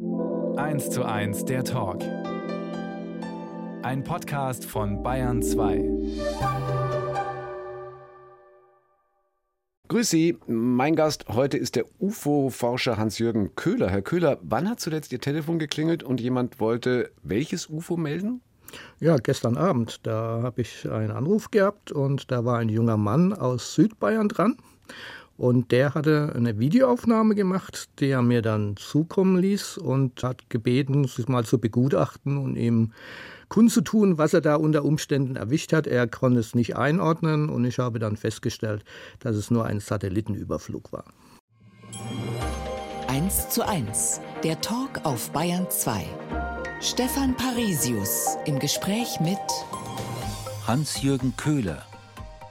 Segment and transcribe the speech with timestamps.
[0.00, 2.02] 1 zu 1 der Talk.
[3.82, 5.84] Ein Podcast von Bayern 2.
[9.88, 13.90] Grüß Sie, mein Gast heute ist der UFO-Forscher Hans-Jürgen Köhler.
[13.90, 18.40] Herr Köhler, wann hat zuletzt Ihr Telefon geklingelt und jemand wollte welches UFO melden?
[19.00, 20.06] Ja, gestern Abend.
[20.06, 24.56] Da habe ich einen Anruf gehabt und da war ein junger Mann aus Südbayern dran.
[25.40, 31.04] Und der hatte eine Videoaufnahme gemacht, die er mir dann zukommen ließ und hat gebeten,
[31.04, 32.92] sich mal zu begutachten und ihm
[33.48, 35.86] kundzutun, was er da unter Umständen erwischt hat.
[35.86, 38.84] Er konnte es nicht einordnen und ich habe dann festgestellt,
[39.20, 41.04] dass es nur ein Satellitenüberflug war.
[43.08, 46.04] 1 zu 1, der Talk auf Bayern 2.
[46.82, 49.38] Stefan Parisius im Gespräch mit
[50.66, 51.86] Hans-Jürgen Köhler,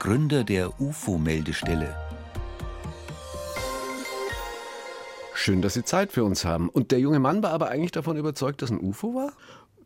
[0.00, 2.09] Gründer der UFO-Meldestelle.
[5.42, 6.68] Schön, dass Sie Zeit für uns haben.
[6.68, 9.32] Und der junge Mann war aber eigentlich davon überzeugt, dass ein UFO war?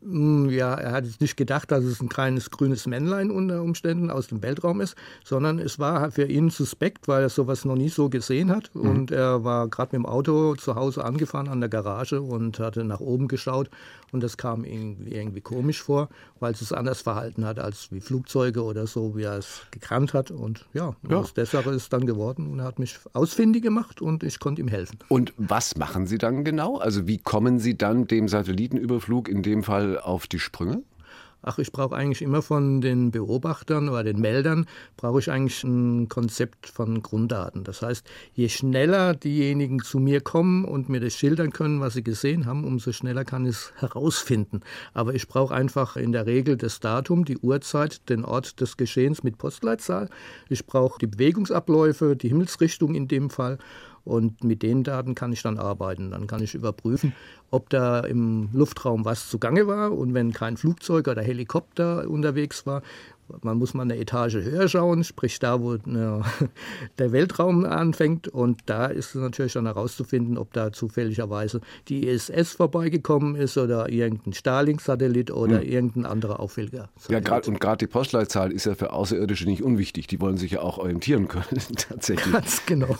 [0.04, 4.26] Hm, ja, er hat nicht gedacht, dass es ein kleines grünes Männlein unter Umständen aus
[4.26, 8.10] dem Weltraum ist, sondern es war für ihn suspekt, weil er sowas noch nie so
[8.10, 8.70] gesehen hat.
[8.74, 8.80] Mhm.
[8.82, 12.84] Und er war gerade mit dem Auto zu Hause angefahren an der Garage und hatte
[12.84, 13.70] nach oben geschaut.
[14.12, 18.00] Und das kam ihm irgendwie komisch vor, weil es es anders verhalten hat als wie
[18.00, 20.30] Flugzeuge oder so, wie er es gekannt hat.
[20.30, 21.16] Und ja, ja.
[21.16, 24.38] aus der Sache ist es dann geworden und er hat mich ausfindig gemacht und ich
[24.38, 24.98] konnte ihm helfen.
[25.08, 26.76] Und was machen Sie dann genau?
[26.78, 30.82] Also wie kommen Sie dann dem Satellitenüberflug in dem Fall auf die Sprünge?
[31.44, 36.08] ach, ich brauche eigentlich immer von den Beobachtern oder den Meldern, brauche ich eigentlich ein
[36.08, 37.64] Konzept von Grunddaten.
[37.64, 42.02] Das heißt, je schneller diejenigen zu mir kommen und mir das schildern können, was sie
[42.02, 44.60] gesehen haben, umso schneller kann ich es herausfinden.
[44.94, 49.22] Aber ich brauche einfach in der Regel das Datum, die Uhrzeit, den Ort des Geschehens
[49.22, 50.08] mit Postleitzahl.
[50.48, 53.58] Ich brauche die Bewegungsabläufe, die Himmelsrichtung in dem Fall
[54.04, 56.10] und mit den Daten kann ich dann arbeiten.
[56.10, 57.14] Dann kann ich überprüfen,
[57.50, 59.92] ob da im Luftraum was zugange war.
[59.92, 62.82] Und wenn kein Flugzeug oder Helikopter unterwegs war,
[63.42, 66.22] man muss mal eine Etage höher schauen, sprich da, wo ne,
[66.98, 68.28] der Weltraum anfängt.
[68.28, 73.88] Und da ist es natürlich dann herauszufinden, ob da zufälligerweise die ISS vorbeigekommen ist oder
[73.88, 75.68] irgendein Starlink-Satellit oder hm.
[75.68, 76.88] irgendein anderer auffälliger.
[77.08, 80.06] Ja, grad, und gerade die Postleitzahl ist ja für Außerirdische nicht unwichtig.
[80.06, 82.32] Die wollen sich ja auch orientieren können, tatsächlich.
[82.32, 82.96] Ganz genau.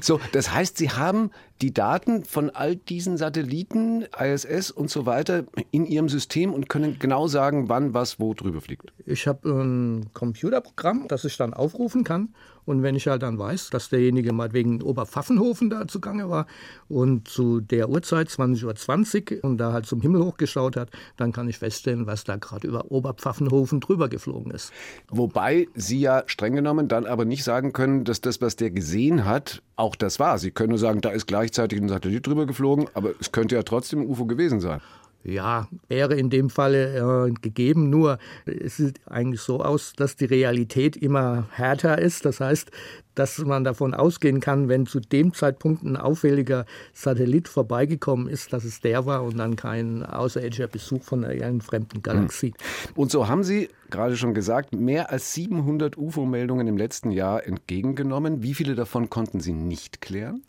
[0.00, 5.44] So, das heißt, Sie haben die Daten von all diesen Satelliten, ISS und so weiter
[5.70, 8.92] in Ihrem System und können genau sagen, wann was wo drüber fliegt.
[9.04, 12.34] Ich habe ein Computerprogramm, das ich dann aufrufen kann.
[12.70, 16.46] Und wenn ich halt dann weiß, dass derjenige mal wegen Oberpfaffenhofen da zugange war
[16.88, 21.48] und zu der Uhrzeit 20.20 Uhr und da halt zum Himmel hochgeschaut hat, dann kann
[21.48, 24.72] ich feststellen, was da gerade über Oberpfaffenhofen drüber geflogen ist.
[25.08, 29.24] Wobei Sie ja streng genommen dann aber nicht sagen können, dass das, was der gesehen
[29.24, 30.38] hat, auch das war.
[30.38, 33.64] Sie können nur sagen, da ist gleichzeitig ein Satellit drüber geflogen, aber es könnte ja
[33.64, 34.80] trotzdem ein UFO gewesen sein.
[35.22, 40.24] Ja, wäre in dem Falle äh, gegeben, nur es sieht eigentlich so aus, dass die
[40.24, 42.24] Realität immer härter ist.
[42.24, 42.70] Das heißt,
[43.14, 46.64] dass man davon ausgehen kann, wenn zu dem Zeitpunkt ein auffälliger
[46.94, 52.02] Satellit vorbeigekommen ist, dass es der war und dann kein außerirdischer Besuch von einer fremden
[52.02, 52.54] Galaxie.
[52.86, 52.94] Hm.
[52.94, 58.42] Und so haben Sie gerade schon gesagt, mehr als 700 UFO-Meldungen im letzten Jahr entgegengenommen.
[58.42, 60.42] Wie viele davon konnten Sie nicht klären?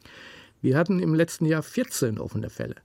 [0.61, 2.75] Wir hatten im letzten Jahr 14 offene Fälle.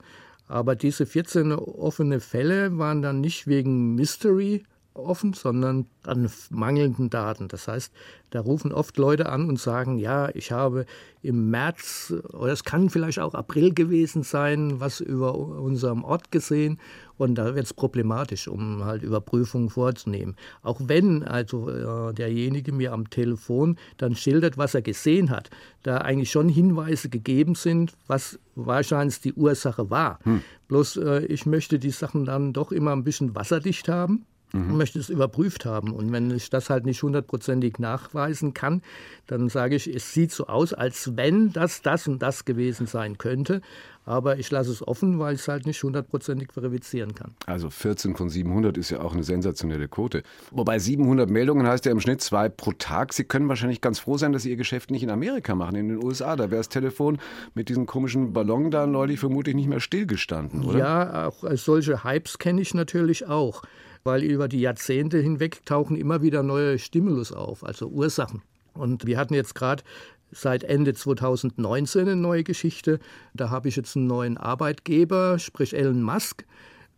[0.49, 4.65] Aber diese 14 offene Fälle waren dann nicht wegen Mystery
[4.99, 7.49] offen, sondern an mangelnden Daten.
[7.49, 7.93] Das heißt,
[8.31, 10.87] da rufen oft Leute an und sagen, ja, ich habe
[11.23, 16.79] im März oder es kann vielleicht auch April gewesen sein, was über unserem Ort gesehen
[17.19, 20.37] und da wird es problematisch, um halt Überprüfungen vorzunehmen.
[20.63, 25.51] Auch wenn also äh, derjenige mir am Telefon dann schildert, was er gesehen hat,
[25.83, 30.19] da eigentlich schon Hinweise gegeben sind, was wahrscheinlich die Ursache war.
[30.25, 30.43] Hm.
[30.69, 34.77] Bloß äh, ich möchte die Sachen dann doch immer ein bisschen wasserdicht haben mhm.
[34.77, 35.93] möchte es überprüft haben.
[35.93, 38.83] Und wenn ich das halt nicht hundertprozentig nachweisen kann,
[39.27, 43.19] dann sage ich, es sieht so aus, als wenn das das und das gewesen sein
[43.19, 43.61] könnte.
[44.09, 47.35] Aber ich lasse es offen, weil ich es halt nicht hundertprozentig verifizieren kann.
[47.47, 50.23] Also 14 von 700 ist ja auch eine sensationelle Quote.
[50.53, 53.13] Wobei 700 Meldungen heißt ja im Schnitt zwei pro Tag.
[53.13, 55.89] Sie können wahrscheinlich ganz froh sein, dass Sie Ihr Geschäft nicht in Amerika machen, in
[55.89, 56.37] den USA.
[56.37, 57.19] Da wäre das Telefon
[57.55, 60.79] mit diesem komischen Ballon da neulich vermutlich nicht mehr stillgestanden, oder?
[60.79, 63.65] Ja, auch solche Hypes kenne ich natürlich auch
[64.07, 68.41] weil über die Jahrzehnte hinweg tauchen immer wieder neue Stimulus auf, also Ursachen.
[68.73, 69.83] Und wir hatten jetzt gerade
[70.31, 72.99] seit Ende 2019 eine neue Geschichte.
[73.35, 76.47] Da habe ich jetzt einen neuen Arbeitgeber, sprich Elon Musk.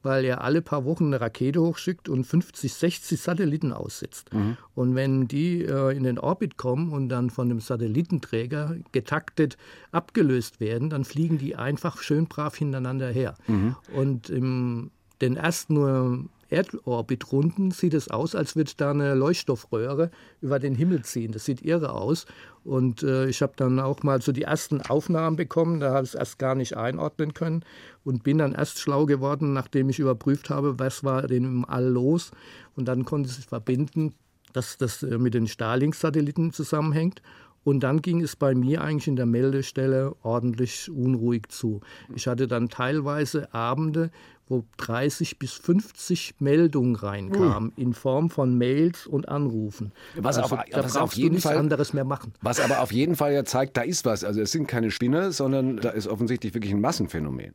[0.05, 4.32] weil er alle paar Wochen eine Rakete hochschickt und 50, 60 Satelliten aussetzt.
[4.32, 4.56] Mhm.
[4.76, 9.56] Und wenn die äh, in den Orbit kommen und dann von dem Satellitenträger getaktet
[9.90, 13.34] abgelöst werden, dann fliegen die einfach schön brav hintereinander her.
[13.49, 13.75] Mhm.
[13.93, 20.10] Und im den ersten Erdorbitrunde sieht es aus, als würde da eine Leuchtstoffröhre
[20.40, 21.32] über den Himmel ziehen.
[21.32, 22.26] Das sieht irre aus.
[22.64, 26.10] Und äh, ich habe dann auch mal so die ersten Aufnahmen bekommen, da habe ich
[26.10, 27.64] es erst gar nicht einordnen können
[28.04, 31.86] und bin dann erst schlau geworden, nachdem ich überprüft habe, was war denn im All
[31.86, 32.30] los.
[32.76, 34.14] Und dann konnte ich verbinden,
[34.52, 37.22] dass das äh, mit den Starlink-Satelliten zusammenhängt.
[37.69, 41.82] Und dann ging es bei mir eigentlich in der Meldestelle ordentlich unruhig zu.
[42.17, 44.11] Ich hatte dann teilweise Abende,
[44.49, 49.93] wo 30 bis 50 Meldungen reinkamen in Form von Mails und Anrufen.
[50.17, 52.32] Was also, auf, da was auf jeden Fall anderes mehr machen.
[52.41, 54.25] Was aber auf jeden Fall ja zeigt, da ist was.
[54.25, 57.53] Also es sind keine Spinner, sondern da ist offensichtlich wirklich ein Massenphänomen.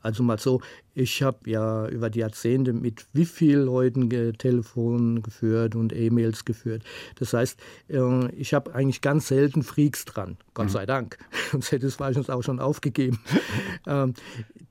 [0.00, 0.60] Also mal so,
[0.94, 6.82] ich habe ja über die Jahrzehnte mit wie vielen Leuten Telefon geführt und E-Mails geführt.
[7.18, 10.70] Das heißt, äh, ich habe eigentlich ganz selten Freaks dran, Gott mhm.
[10.70, 11.18] sei Dank.
[11.52, 13.20] Sonst hätte es wahrscheinlich auch schon aufgegeben.
[13.86, 14.14] Ähm,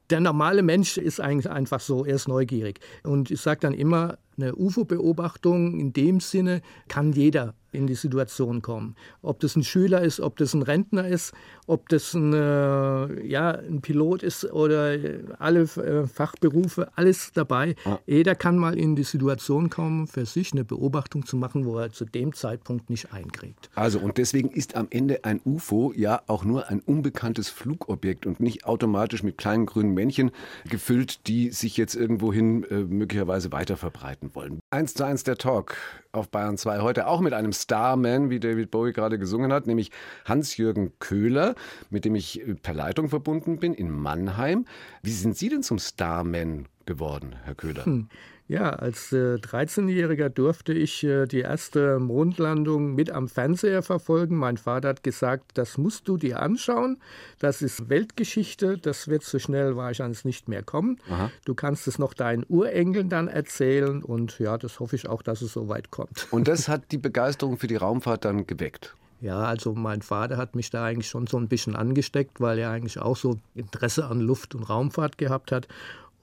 [0.09, 2.79] der normale Mensch ist eigentlich einfach so, er ist neugierig.
[3.03, 8.61] Und ich sage dann immer, eine UFO-Beobachtung in dem Sinne kann jeder in die Situation
[8.61, 8.95] kommen.
[9.21, 11.33] Ob das ein Schüler ist, ob das ein Rentner ist,
[11.67, 14.97] ob das ein, äh, ja, ein Pilot ist oder
[15.39, 17.75] alle äh, Fachberufe, alles dabei.
[17.85, 17.99] Ja.
[18.05, 21.91] Jeder kann mal in die Situation kommen, für sich eine Beobachtung zu machen, wo er
[21.91, 23.69] zu dem Zeitpunkt nicht einkriegt.
[23.75, 28.39] Also und deswegen ist am Ende ein UFO ja auch nur ein unbekanntes Flugobjekt und
[28.39, 30.31] nicht automatisch mit kleinen grünen Männchen
[30.69, 34.59] gefüllt, die sich jetzt irgendwohin äh, möglicherweise weiter verbreiten wollen.
[34.69, 35.75] Eins zu eins der Talk
[36.11, 39.91] auf Bayern 2 heute auch mit einem Starman, wie David Bowie gerade gesungen hat, nämlich
[40.25, 41.55] Hans-Jürgen Köhler,
[41.89, 44.65] mit dem ich äh, per Leitung verbunden bin in Mannheim.
[45.01, 47.85] Wie sind Sie denn zum Starman geworden, Herr Köhler?
[47.85, 48.09] Hm.
[48.47, 54.35] Ja, als äh, 13-Jähriger durfte ich äh, die erste Mondlandung mit am Fernseher verfolgen.
[54.35, 56.97] Mein Vater hat gesagt, das musst du dir anschauen.
[57.39, 58.77] Das ist Weltgeschichte.
[58.77, 60.99] Das wird so schnell wahrscheinlich nicht mehr kommen.
[61.09, 61.31] Aha.
[61.45, 64.03] Du kannst es noch deinen Urenkeln dann erzählen.
[64.03, 66.27] Und ja, das hoffe ich auch, dass es so weit kommt.
[66.31, 68.95] Und das hat die Begeisterung für die Raumfahrt dann geweckt?
[69.23, 72.71] Ja, also mein Vater hat mich da eigentlich schon so ein bisschen angesteckt, weil er
[72.71, 75.69] eigentlich auch so Interesse an Luft- und Raumfahrt gehabt hat.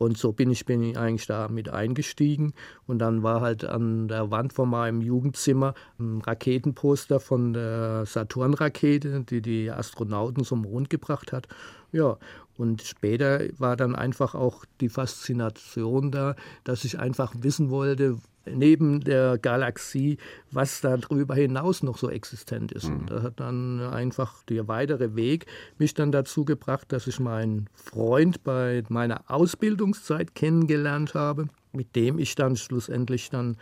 [0.00, 2.54] Und so bin ich, bin ich eigentlich da mit eingestiegen.
[2.86, 9.24] Und dann war halt an der Wand von meinem Jugendzimmer ein Raketenposter von der Saturn-Rakete,
[9.28, 11.48] die die Astronauten zum Mond gebracht hat.
[11.92, 12.16] Ja,
[12.56, 18.16] und später war dann einfach auch die Faszination da, dass ich einfach wissen wollte,
[18.54, 20.18] neben der Galaxie,
[20.50, 22.88] was da drüber hinaus noch so existent ist.
[22.88, 22.98] Mhm.
[22.98, 25.46] Und da hat dann einfach der weitere Weg
[25.78, 32.18] mich dann dazu gebracht, dass ich meinen Freund bei meiner Ausbildungszeit kennengelernt habe, mit dem
[32.18, 33.56] ich dann schlussendlich dann,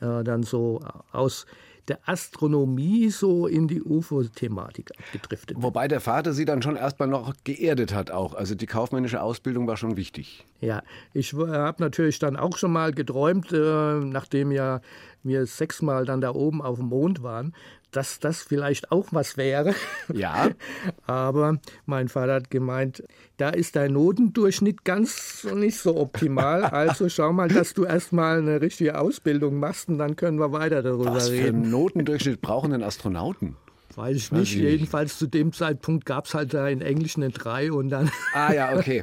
[0.00, 0.80] äh, dann so
[1.12, 1.46] aus
[1.90, 5.56] der Astronomie so in die UFO-Thematik abgedriftet.
[5.60, 8.34] Wobei der Vater sie dann schon erstmal noch geerdet hat auch.
[8.34, 10.44] Also die kaufmännische Ausbildung war schon wichtig.
[10.60, 10.82] Ja,
[11.12, 14.80] ich habe natürlich dann auch schon mal geträumt, äh, nachdem ja
[15.22, 17.54] wir sechsmal dann da oben auf dem Mond waren,
[17.90, 19.74] dass das vielleicht auch was wäre.
[20.12, 20.50] Ja.
[21.06, 23.02] Aber mein Vater hat gemeint,
[23.36, 26.70] da ist dein Notendurchschnitt ganz nicht so optimal.
[26.80, 30.82] Also schau mal, dass du erstmal eine richtige Ausbildung machst und dann können wir weiter
[30.82, 31.38] darüber was reden.
[31.38, 33.56] Was für einen Notendurchschnitt brauchen denn Astronauten?
[34.00, 34.54] Weiß ich nicht.
[34.54, 38.10] Weiß Jedenfalls zu dem Zeitpunkt gab es halt da in Englisch eine 3 und dann.
[38.32, 39.02] Ah ja, okay.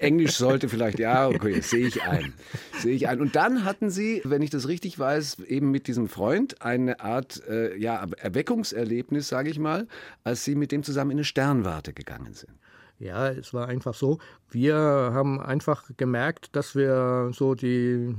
[0.00, 2.32] Englisch sollte vielleicht, ja, okay, sehe ich ein.
[2.80, 3.20] Sehe ich ein.
[3.20, 7.46] Und dann hatten Sie, wenn ich das richtig weiß, eben mit diesem Freund eine Art
[7.48, 9.86] äh, ja, Erweckungserlebnis, sage ich mal,
[10.24, 12.52] als Sie mit dem zusammen in eine Sternwarte gegangen sind.
[12.98, 14.18] Ja, es war einfach so.
[14.50, 18.16] Wir haben einfach gemerkt, dass wir so die,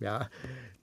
[0.00, 0.28] ja,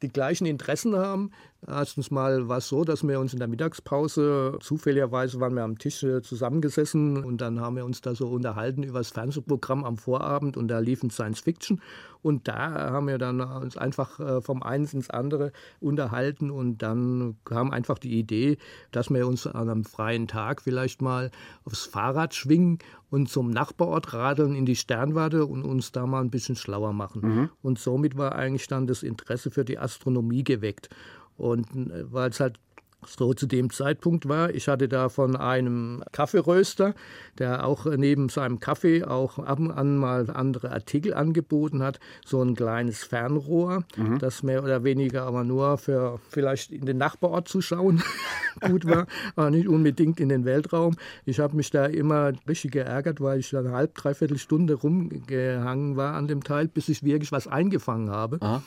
[0.04, 1.32] die gleichen Interessen haben.
[1.67, 5.79] Erstens mal war es so, dass wir uns in der Mittagspause, zufälligerweise waren wir am
[5.79, 9.98] Tisch äh, zusammengesessen und dann haben wir uns da so unterhalten über das Fernsehprogramm am
[9.98, 11.81] Vorabend und da liefen Science Fiction
[12.22, 17.36] und da haben wir dann uns einfach äh, vom einen ins andere unterhalten und dann
[17.45, 18.57] kam einfach die Idee,
[18.91, 21.31] dass wir uns an einem freien Tag vielleicht mal
[21.65, 22.79] aufs Fahrrad schwingen
[23.10, 27.22] und zum Nachbarort radeln in die Sternwarte und uns da mal ein bisschen schlauer machen.
[27.22, 27.50] Mhm.
[27.62, 30.89] Und somit war eigentlich dann das Interesse für die Astronomie geweckt.
[31.38, 32.60] Und äh, weil es halt
[33.08, 34.54] so zu dem Zeitpunkt war.
[34.54, 36.94] Ich hatte da von einem Kaffeeröster,
[37.38, 42.42] der auch neben seinem Kaffee auch ab und an mal andere Artikel angeboten hat, so
[42.42, 44.20] ein kleines Fernrohr, mhm.
[44.20, 48.04] das mehr oder weniger aber nur für vielleicht in den Nachbarort zu schauen
[48.62, 50.96] gut war, aber nicht unbedingt in den Weltraum.
[51.25, 55.96] Ich habe mich da immer richtig geärgert, weil ich da eine halb, dreiviertel Stunde rumgehangen
[55.96, 58.38] war an dem Teil, bis ich wirklich was eingefangen habe.
[58.42, 58.63] Aha.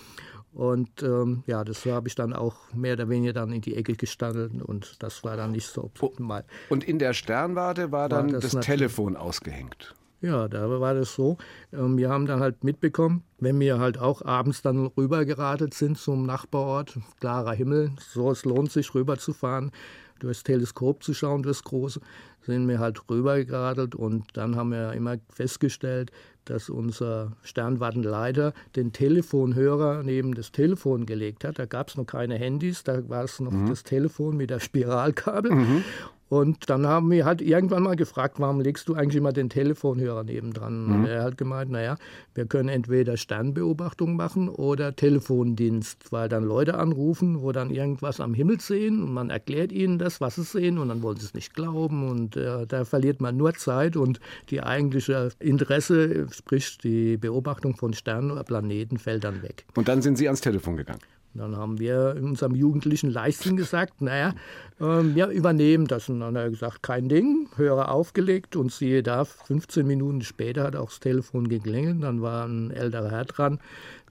[0.59, 3.95] Und ähm, ja, das habe ich dann auch mehr oder weniger dann in die Ecke
[3.95, 6.45] gestandelt und das war dann nicht so optimal.
[6.69, 9.95] Und in der Sternwarte war dann war das, das Telefon ausgehängt.
[10.21, 11.39] Ja, da war das so.
[11.73, 16.27] Ähm, wir haben dann halt mitbekommen, wenn wir halt auch abends dann rübergeradelt sind zum
[16.27, 19.71] Nachbarort, klarer Himmel, so es lohnt sich rüberzufahren,
[20.19, 22.01] durchs Teleskop zu schauen, das große,
[22.43, 26.11] sind wir halt rübergeradelt und dann haben wir immer festgestellt,
[26.47, 31.59] dass unser Sternwartenleiter den Telefonhörer neben das Telefon gelegt hat.
[31.59, 33.69] Da gab es noch keine Handys, da war es noch mhm.
[33.69, 35.53] das Telefon mit der Spiralkabel.
[35.53, 35.85] Mhm.
[36.29, 40.25] Und dann haben wir halt irgendwann mal gefragt, warum legst du eigentlich immer den Telefonhörer
[40.25, 40.87] nebendran?
[40.87, 40.95] Mhm.
[40.95, 41.97] Und er hat gemeint, naja,
[42.35, 48.35] wir können entweder Sternbeobachtung machen oder Telefondienst, weil dann Leute anrufen, wo dann irgendwas am
[48.35, 51.35] Himmel sehen und man erklärt ihnen das, was sie sehen und dann wollen sie es
[51.35, 54.21] nicht glauben und äh, da verliert man nur Zeit und
[54.51, 59.65] die eigentliche Interesse, sprich die Beobachtung von Sternen oder Planeten, fällt dann weg.
[59.75, 61.01] Und dann sind Sie ans Telefon gegangen?
[61.39, 64.35] Dann haben wir in unserem jugendlichen Leichtsinn gesagt, naja,
[64.81, 66.09] ähm, wir übernehmen das.
[66.09, 70.65] Und dann hat er gesagt, kein Ding, Hörer aufgelegt und siehe da, 15 Minuten später
[70.65, 72.03] hat auch das Telefon geklingelt.
[72.03, 73.61] Dann war ein älterer Herr dran,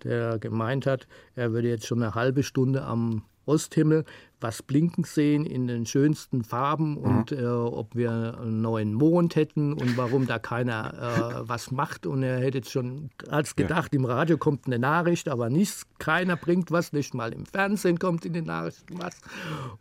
[0.03, 4.03] der gemeint hat, er würde jetzt schon eine halbe Stunde am Osthimmel
[4.39, 6.97] was blinken sehen in den schönsten Farben mhm.
[6.97, 12.05] und äh, ob wir einen neuen Mond hätten und warum da keiner äh, was macht.
[12.05, 13.99] Und er hätte jetzt schon als gedacht, ja.
[13.99, 18.25] im Radio kommt eine Nachricht, aber nichts, keiner bringt was, nicht mal im Fernsehen kommt
[18.25, 19.19] in den Nachrichten was.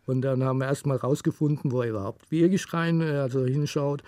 [0.07, 4.03] Und dann haben wir erst mal rausgefunden, wo er überhaupt wirklich rein äh, also hinschaut.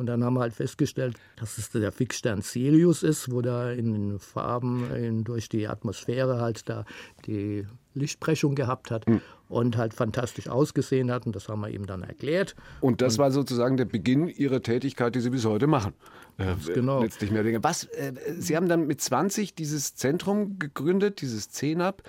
[0.00, 3.92] Und dann haben wir halt festgestellt, dass es der Fixstern Sirius ist, wo da in
[3.92, 6.86] den Farben in, durch die Atmosphäre halt da
[7.26, 9.06] die Lichtbrechung gehabt hat.
[9.06, 11.26] Mhm und halt fantastisch ausgesehen hat.
[11.26, 12.54] Und das haben wir ihm dann erklärt.
[12.80, 15.92] Und das und war sozusagen der Beginn Ihrer Tätigkeit, die Sie bis heute machen.
[16.38, 17.02] Äh, genau.
[17.02, 17.62] Letztlich mehr Dinge.
[17.62, 22.02] Was, äh, Sie haben dann mit 20 dieses Zentrum gegründet, dieses CENAP.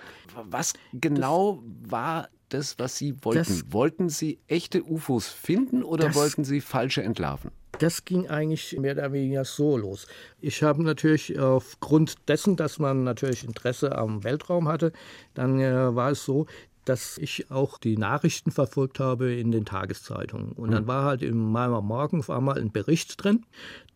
[0.50, 3.40] Was genau das, war das, was Sie wollten?
[3.40, 7.52] Das, wollten Sie echte UFOs finden oder das, wollten Sie falsche entlarven?
[7.80, 10.08] Das ging eigentlich mehr oder weniger so los.
[10.40, 14.92] Ich habe natürlich aufgrund dessen, dass man natürlich Interesse am Weltraum hatte,
[15.34, 16.46] dann äh, war es so,
[16.86, 20.52] dass ich auch die Nachrichten verfolgt habe in den Tageszeitungen.
[20.54, 20.88] Und dann mhm.
[20.88, 23.46] war halt im Malmer Morgen auf einmal ein Bericht drin,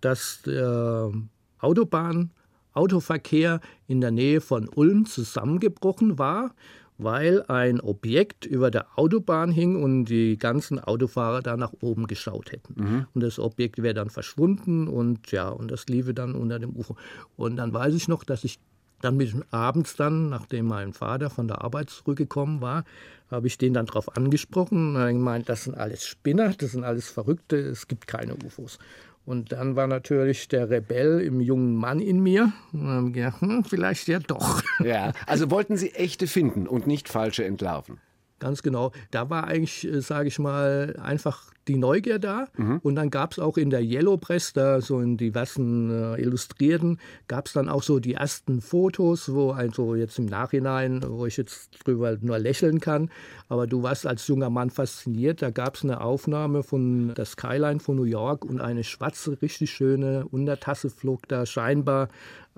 [0.02, 1.12] dass der
[1.60, 2.32] Autobahn,
[2.74, 6.54] Autoverkehr in der Nähe von Ulm zusammengebrochen war,
[6.98, 12.52] weil ein Objekt über der Autobahn hing und die ganzen Autofahrer da nach oben geschaut
[12.52, 12.74] hätten.
[12.78, 13.08] Mhm.
[13.14, 16.96] Und das Objekt wäre dann verschwunden und ja, und das liefe dann unter dem Ufer.
[17.36, 18.60] Und dann weiß ich noch, dass ich
[19.02, 22.86] dann ich abends dann, nachdem mein Vater von der Arbeit zurückgekommen war,
[23.30, 26.84] habe ich den dann darauf angesprochen und er gemeint, das sind alles Spinner, das sind
[26.84, 28.80] alles Verrückte, es gibt keine UFOs.
[29.26, 32.54] Und dann war natürlich der Rebell im jungen Mann in mir.
[32.74, 34.62] Und dann gedacht, hm, vielleicht ja doch.
[34.84, 38.00] Ja, also wollten Sie echte finden und nicht falsche entlarven.
[38.46, 38.92] Ganz genau.
[39.10, 42.46] Da war eigentlich, äh, sage ich mal, einfach die Neugier da.
[42.56, 42.80] Mhm.
[42.84, 47.00] Und dann gab es auch in der Yellow Press, da so in diversen äh, Illustrierten,
[47.28, 51.38] gab es dann auch so die ersten Fotos, wo also jetzt im Nachhinein, wo ich
[51.38, 53.10] jetzt drüber nur lächeln kann,
[53.50, 55.42] aber du warst als junger Mann fasziniert.
[55.42, 59.72] Da gab es eine Aufnahme von der Skyline von New York und eine schwarze, richtig
[59.72, 62.10] schöne Untertasse flog da scheinbar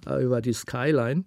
[0.05, 1.23] äh, über die Skyline.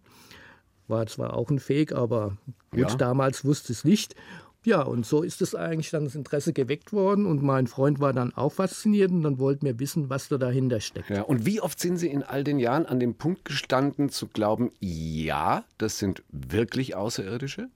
[0.87, 2.37] War zwar auch ein Fake, aber
[2.73, 2.97] gut, ja.
[2.97, 4.17] damals wusste es nicht.
[4.63, 8.13] Ja, und so ist es eigentlich dann das Interesse geweckt worden und mein Freund war
[8.13, 11.09] dann auch fasziniert und dann wollten wir wissen, was da dahinter steckt.
[11.09, 14.27] Ja, und wie oft sind Sie in all den Jahren an dem Punkt gestanden zu
[14.27, 17.69] glauben, ja, das sind wirklich Außerirdische?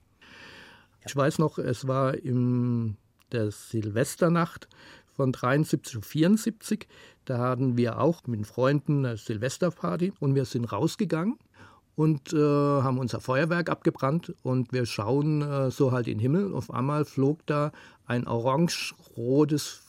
[1.07, 2.97] Ich weiß noch, es war in
[3.31, 4.67] der Silvesternacht
[5.15, 6.87] von 73 und 74.
[7.25, 11.39] Da hatten wir auch mit Freunden eine Silvesterparty und wir sind rausgegangen
[11.95, 16.53] und äh, haben unser Feuerwerk abgebrannt und wir schauen äh, so halt in den Himmel.
[16.53, 17.71] Auf einmal flog da
[18.05, 19.81] ein orange-rotes,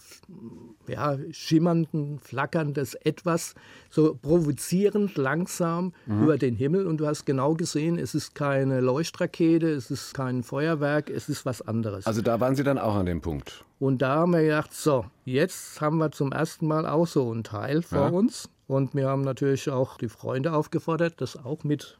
[0.89, 3.55] ja, schimmerndes, flackerndes Etwas,
[3.91, 6.23] so provozierend langsam mhm.
[6.23, 10.43] über den Himmel und du hast genau gesehen, es ist keine Leuchtrakete, es ist kein
[10.43, 12.07] Feuerwerk, es ist was anderes.
[12.07, 13.65] Also da waren Sie dann auch an dem Punkt.
[13.79, 17.45] Und da haben wir gedacht, so, jetzt haben wir zum ersten Mal auch so ein
[17.45, 18.09] Teil vor ja.
[18.09, 18.49] uns.
[18.67, 21.99] Und wir haben natürlich auch die Freunde aufgefordert, das auch mit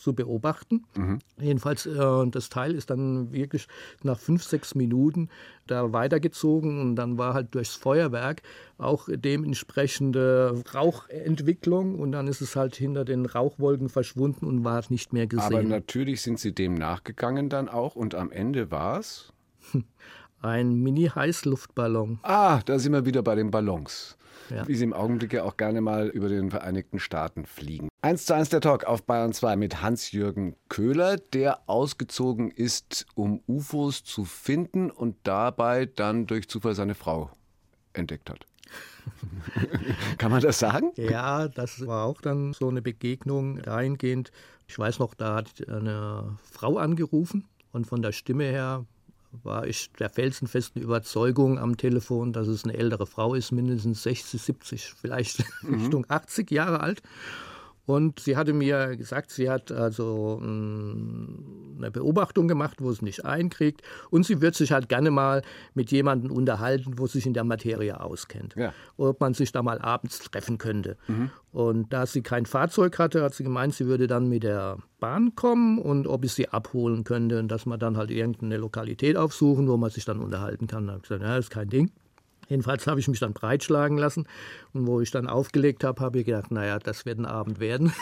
[0.00, 0.84] zu beobachten.
[0.96, 1.18] Mhm.
[1.38, 3.68] Jedenfalls, äh, das Teil ist dann wirklich
[4.02, 5.28] nach fünf, sechs Minuten
[5.66, 8.42] da weitergezogen und dann war halt durchs Feuerwerk
[8.78, 15.12] auch dementsprechende Rauchentwicklung und dann ist es halt hinter den Rauchwolken verschwunden und war nicht
[15.12, 15.44] mehr gesehen.
[15.44, 19.32] Aber natürlich sind Sie dem nachgegangen dann auch und am Ende war es?
[20.42, 22.20] Ein Mini-Heißluftballon.
[22.22, 24.16] Ah, da sind wir wieder bei den Ballons.
[24.50, 24.66] Ja.
[24.68, 27.88] Wie sie im Augenblick ja auch gerne mal über den Vereinigten Staaten fliegen.
[28.02, 33.42] 1 zu 1 der Talk auf Bayern 2 mit Hans-Jürgen Köhler, der ausgezogen ist, um
[33.46, 37.30] UFOs zu finden und dabei dann durch Zufall seine Frau
[37.92, 38.46] entdeckt hat.
[40.18, 40.92] Kann man das sagen?
[40.96, 44.30] Ja, das war auch dann so eine Begegnung dahingehend.
[44.66, 48.84] Ich weiß noch, da hat eine Frau angerufen und von der Stimme her
[49.32, 54.40] war ich der felsenfesten Überzeugung am Telefon, dass es eine ältere Frau ist, mindestens 60,
[54.40, 55.80] 70, vielleicht mhm.
[55.80, 57.02] Richtung 80 Jahre alt.
[57.90, 63.24] Und sie hatte mir gesagt, sie hat also mm, eine Beobachtung gemacht, wo sie nicht
[63.24, 63.82] einkriegt.
[64.10, 65.42] Und sie wird sich halt gerne mal
[65.74, 68.54] mit jemandem unterhalten, wo sich in der Materie auskennt.
[68.54, 68.72] Ja.
[68.96, 70.96] Ob man sich da mal abends treffen könnte.
[71.08, 71.30] Mhm.
[71.50, 75.34] Und da sie kein Fahrzeug hatte, hat sie gemeint, sie würde dann mit der Bahn
[75.34, 79.66] kommen und ob ich sie abholen könnte und dass man dann halt irgendeine Lokalität aufsuchen,
[79.66, 80.86] wo man sich dann unterhalten kann.
[80.86, 81.90] Da habe ich gesagt, ja, das ist kein Ding.
[82.50, 84.26] Jedenfalls habe ich mich dann breitschlagen lassen.
[84.72, 87.92] Und wo ich dann aufgelegt habe, habe ich gedacht, naja, das wird ein Abend werden.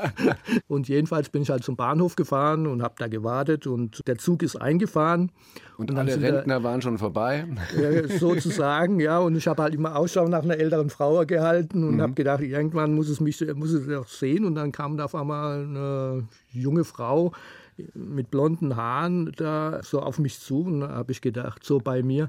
[0.66, 4.42] und jedenfalls bin ich halt zum Bahnhof gefahren und habe da gewartet und der Zug
[4.42, 5.30] ist eingefahren.
[5.76, 7.46] Und, und alle Rentner da, waren schon vorbei?
[8.18, 9.18] Sozusagen, ja.
[9.18, 12.02] Und ich habe halt immer Ausschau nach einer älteren Frau gehalten und mhm.
[12.02, 14.46] habe gedacht, irgendwann muss es mich muss es auch sehen.
[14.46, 17.32] Und dann kam da auf einmal eine junge Frau
[17.94, 22.02] mit blonden Haaren da so auf mich zu und da habe ich gedacht, so bei
[22.02, 22.28] mir,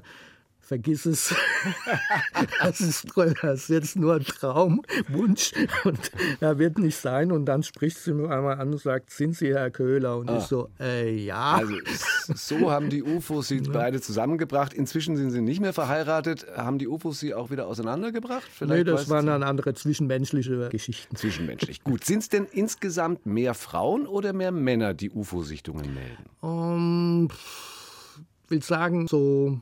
[0.64, 1.34] vergiss es.
[2.62, 3.06] das, ist,
[3.42, 5.52] das ist jetzt nur ein Traum, Wunsch
[5.84, 7.30] und er wird nicht sein.
[7.30, 10.16] Und dann spricht sie mir einmal an und sagt, sind Sie Herr Köhler?
[10.18, 10.38] Und ah.
[10.38, 11.54] ich so, äh, ja.
[11.54, 11.74] Also
[12.34, 13.72] so haben die UFOs Sie ja.
[13.72, 14.72] beide zusammengebracht.
[14.72, 16.46] Inzwischen sind Sie nicht mehr verheiratet.
[16.56, 18.48] Haben die UFOs Sie auch wieder auseinandergebracht?
[18.50, 21.16] Vielleicht nee, das waren dann andere zwischenmenschliche Geschichten.
[21.16, 21.84] Zwischenmenschlich.
[21.84, 22.04] Gut.
[22.04, 26.24] Sind es denn insgesamt mehr Frauen oder mehr Männer, die UFO-Sichtungen melden?
[26.40, 27.28] Um,
[28.44, 29.60] ich will sagen, so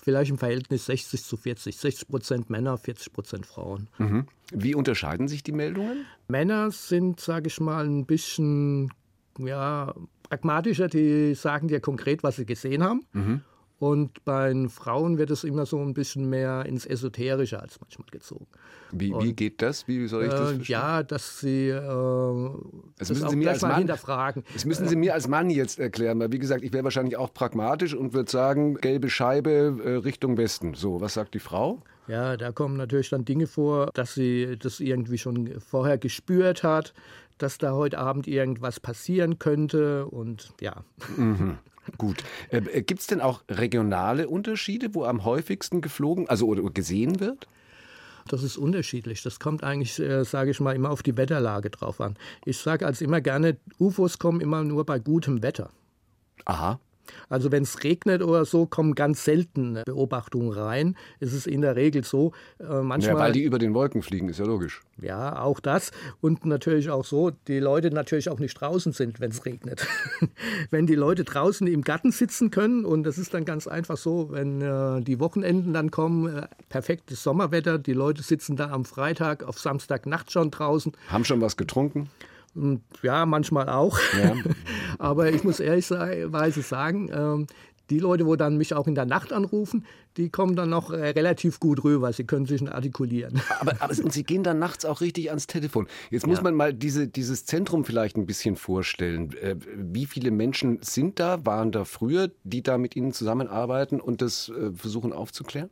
[0.00, 1.76] vielleicht im Verhältnis 60 zu 40.
[1.76, 3.88] 60 Prozent Männer, 40 Prozent Frauen.
[3.98, 4.26] Mhm.
[4.52, 6.06] Wie unterscheiden sich die Meldungen?
[6.28, 8.92] Männer sind, sage ich mal, ein bisschen
[9.38, 9.94] ja,
[10.28, 10.88] pragmatischer.
[10.88, 13.06] Die sagen dir konkret, was sie gesehen haben.
[13.12, 13.42] Mhm.
[13.80, 18.08] Und bei den Frauen wird es immer so ein bisschen mehr ins Esoterische als manchmal
[18.10, 18.46] gezogen.
[18.92, 19.88] Wie, wie geht das?
[19.88, 20.64] Wie soll ich das äh, verstehen?
[20.66, 21.80] Ja, dass Sie äh,
[22.98, 24.44] das, müssen Sie mir als Mann hinterfragen.
[24.52, 27.32] Das müssen Sie mir als Mann jetzt erklären, weil wie gesagt, ich wäre wahrscheinlich auch
[27.32, 30.74] pragmatisch und würde sagen, gelbe Scheibe äh, Richtung Westen.
[30.74, 31.80] So, was sagt die Frau?
[32.06, 36.92] Ja, da kommen natürlich dann Dinge vor, dass sie das irgendwie schon vorher gespürt hat,
[37.38, 40.84] dass da heute Abend irgendwas passieren könnte und ja.
[41.16, 41.56] Mhm.
[41.98, 42.24] Gut.
[42.50, 47.20] Äh, äh Gibt es denn auch regionale Unterschiede, wo am häufigsten geflogen, also oder gesehen
[47.20, 47.46] wird?
[48.28, 49.22] Das ist unterschiedlich.
[49.22, 52.16] Das kommt eigentlich, äh, sage ich mal, immer auf die Wetterlage drauf an.
[52.44, 55.70] Ich sage also immer gerne, UFOs kommen immer nur bei gutem Wetter.
[56.44, 56.78] Aha.
[57.28, 60.96] Also wenn es regnet oder so, kommen ganz selten Beobachtungen rein.
[61.18, 63.14] Es ist in der Regel so, äh, manchmal...
[63.14, 64.82] Ja, weil die über den Wolken fliegen, ist ja logisch.
[65.00, 65.92] Ja, auch das.
[66.20, 69.86] Und natürlich auch so, die Leute natürlich auch nicht draußen sind, wenn es regnet.
[70.70, 74.30] wenn die Leute draußen im Garten sitzen können, und das ist dann ganz einfach so,
[74.30, 79.42] wenn äh, die Wochenenden dann kommen, äh, perfektes Sommerwetter, die Leute sitzen da am Freitag,
[79.42, 80.92] auf Samstagnacht schon draußen.
[81.08, 82.10] Haben schon was getrunken?
[83.02, 83.98] Ja, manchmal auch.
[84.20, 84.34] Ja.
[84.98, 87.46] Aber ich muss ehrlicherweise sagen, ähm,
[87.90, 89.84] die Leute, wo dann mich auch in der Nacht anrufen,
[90.16, 92.12] die kommen dann noch äh, relativ gut rüber.
[92.12, 93.40] Sie können sich artikulieren.
[93.58, 95.88] Aber, aber Sie gehen dann nachts auch richtig ans Telefon.
[96.10, 96.42] Jetzt muss ja.
[96.44, 99.32] man mal diese, dieses Zentrum vielleicht ein bisschen vorstellen.
[99.38, 104.22] Äh, wie viele Menschen sind da, waren da früher, die da mit Ihnen zusammenarbeiten und
[104.22, 105.70] das äh, versuchen aufzuklären?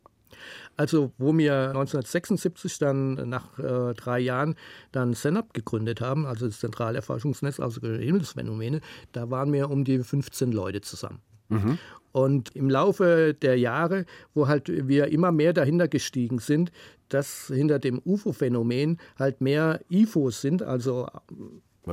[0.79, 4.55] Also, wo wir 1976 dann nach äh, drei Jahren
[4.93, 8.79] dann CENAP gegründet haben, also das Zentralerforschungsnetz außergewöhnliche Himmelsphänomene,
[9.11, 11.19] da waren wir um die 15 Leute zusammen.
[11.49, 11.79] Mhm.
[12.13, 16.71] Und im Laufe der Jahre, wo halt wir immer mehr dahinter gestiegen sind,
[17.09, 21.07] dass hinter dem UFO-Phänomen halt mehr IFOs sind, also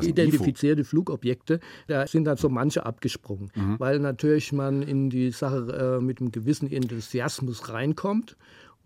[0.01, 3.81] identifizierte Flugobjekte, da sind dann so manche abgesprungen, mhm.
[3.81, 8.37] weil natürlich man in die Sache äh, mit einem gewissen Enthusiasmus reinkommt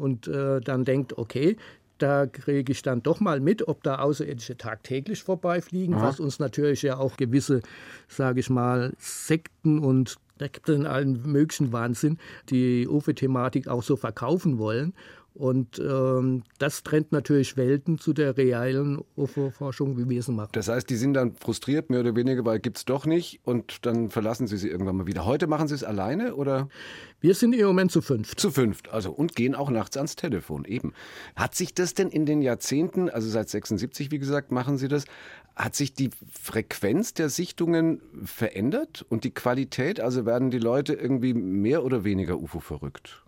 [0.00, 1.56] und äh, dann denkt, okay,
[1.98, 6.08] da kriege ich dann doch mal mit, ob da Außerirdische tagtäglich vorbeifliegen, Aha.
[6.08, 7.60] was uns natürlich ja auch gewisse,
[8.08, 10.16] sage ich mal, Sekten und
[10.66, 14.94] in allen möglichen Wahnsinn die UFO-Thematik auch so verkaufen wollen.
[15.34, 20.50] Und ähm, das trennt natürlich Welten zu der realen UFO-Forschung, wie wir es machen.
[20.52, 23.86] Das heißt, die sind dann frustriert, mehr oder weniger, weil gibt es doch nicht und
[23.86, 25.24] dann verlassen sie sie irgendwann mal wieder.
[25.24, 26.68] Heute machen sie es alleine oder?
[27.20, 28.40] Wir sind im Moment zu fünft.
[28.40, 30.94] Zu fünft, also und gehen auch nachts ans Telefon, eben.
[31.36, 35.04] Hat sich das denn in den Jahrzehnten, also seit 76, wie gesagt, machen Sie das,
[35.54, 40.00] hat sich die Frequenz der Sichtungen verändert und die Qualität?
[40.00, 43.22] Also werden die Leute irgendwie mehr oder weniger UFO verrückt?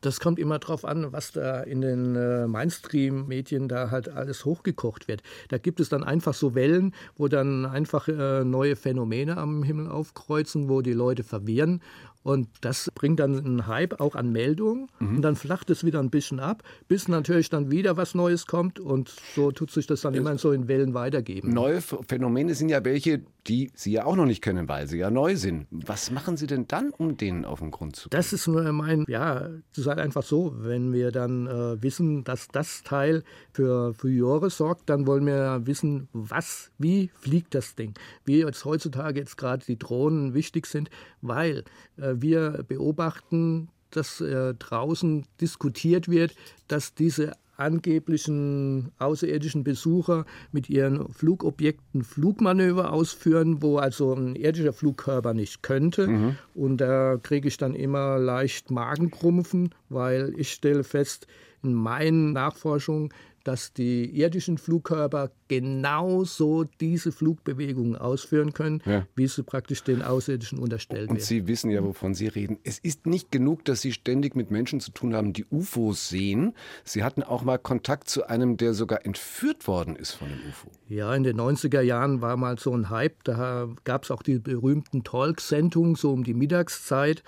[0.00, 5.08] Das kommt immer darauf an, was da in den äh, Mainstream-Medien da halt alles hochgekocht
[5.08, 5.22] wird.
[5.48, 9.88] Da gibt es dann einfach so Wellen, wo dann einfach äh, neue Phänomene am Himmel
[9.88, 11.82] aufkreuzen, wo die Leute verwirren.
[12.26, 14.88] Und das bringt dann einen Hype auch an Meldungen.
[14.98, 15.16] Mhm.
[15.16, 18.80] Und dann flacht es wieder ein bisschen ab, bis natürlich dann wieder was Neues kommt.
[18.80, 21.54] Und so tut sich das dann immer so in Wellen weitergeben.
[21.54, 25.08] Neue Phänomene sind ja welche, die Sie ja auch noch nicht kennen, weil sie ja
[25.08, 25.68] neu sind.
[25.70, 28.18] Was machen Sie denn dann, um denen auf den Grund zu gehen?
[28.18, 32.48] Das ist mein, ja, das ist halt einfach so, wenn wir dann äh, wissen, dass
[32.48, 37.94] das Teil für Furore sorgt, dann wollen wir wissen, was, wie fliegt das Ding.
[38.24, 40.90] Wie jetzt heutzutage jetzt gerade die Drohnen wichtig sind,
[41.22, 41.62] weil
[41.96, 46.34] wir beobachten, dass äh, draußen diskutiert wird,
[46.68, 55.32] dass diese angeblichen außerirdischen Besucher mit ihren Flugobjekten Flugmanöver ausführen, wo also ein irdischer Flugkörper
[55.32, 56.06] nicht könnte.
[56.06, 56.36] Mhm.
[56.54, 61.26] Und da kriege ich dann immer leicht Magenkrumpfen, weil ich stelle fest,
[61.62, 63.10] in meinen Nachforschungen,
[63.46, 69.06] dass die irdischen Flugkörper genauso diese Flugbewegungen ausführen können, ja.
[69.14, 72.58] wie sie praktisch den Außerirdischen unterstellt Und Sie wissen ja, wovon Sie reden.
[72.64, 76.54] Es ist nicht genug, dass Sie ständig mit Menschen zu tun haben, die UFOs sehen.
[76.82, 80.70] Sie hatten auch mal Kontakt zu einem, der sogar entführt worden ist von einem UFO.
[80.88, 83.22] Ja, in den 90er Jahren war mal so ein Hype.
[83.22, 87.22] Da gab es auch die berühmten Talk-Sendungen, so um die Mittagszeit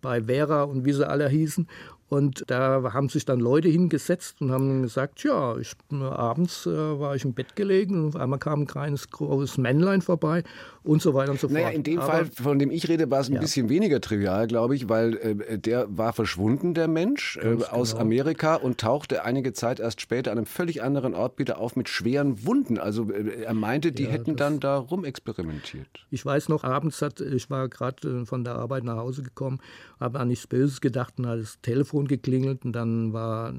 [0.00, 1.66] bei Vera und wie sie alle hießen.
[2.08, 7.16] Und da haben sich dann Leute hingesetzt und haben gesagt, ja, ich, abends äh, war
[7.16, 10.44] ich im Bett gelegen und auf einmal kam ein kleines, großes Männlein vorbei
[10.86, 11.60] und so weiter und so fort.
[11.60, 13.40] Naja, in dem Aber, Fall, von dem ich rede, war es ein ja.
[13.40, 18.02] bisschen weniger trivial, glaube ich, weil äh, der war verschwunden, der Mensch, äh, aus genau.
[18.02, 21.88] Amerika und tauchte einige Zeit erst später an einem völlig anderen Ort wieder auf mit
[21.88, 22.78] schweren Wunden.
[22.78, 26.06] Also äh, er meinte, die ja, hätten dann da rumexperimentiert.
[26.10, 29.58] Ich weiß noch, abends hat, ich war gerade äh, von der Arbeit nach Hause gekommen,
[29.98, 33.52] habe an nichts Böses gedacht und hat das Telefon geklingelt und dann war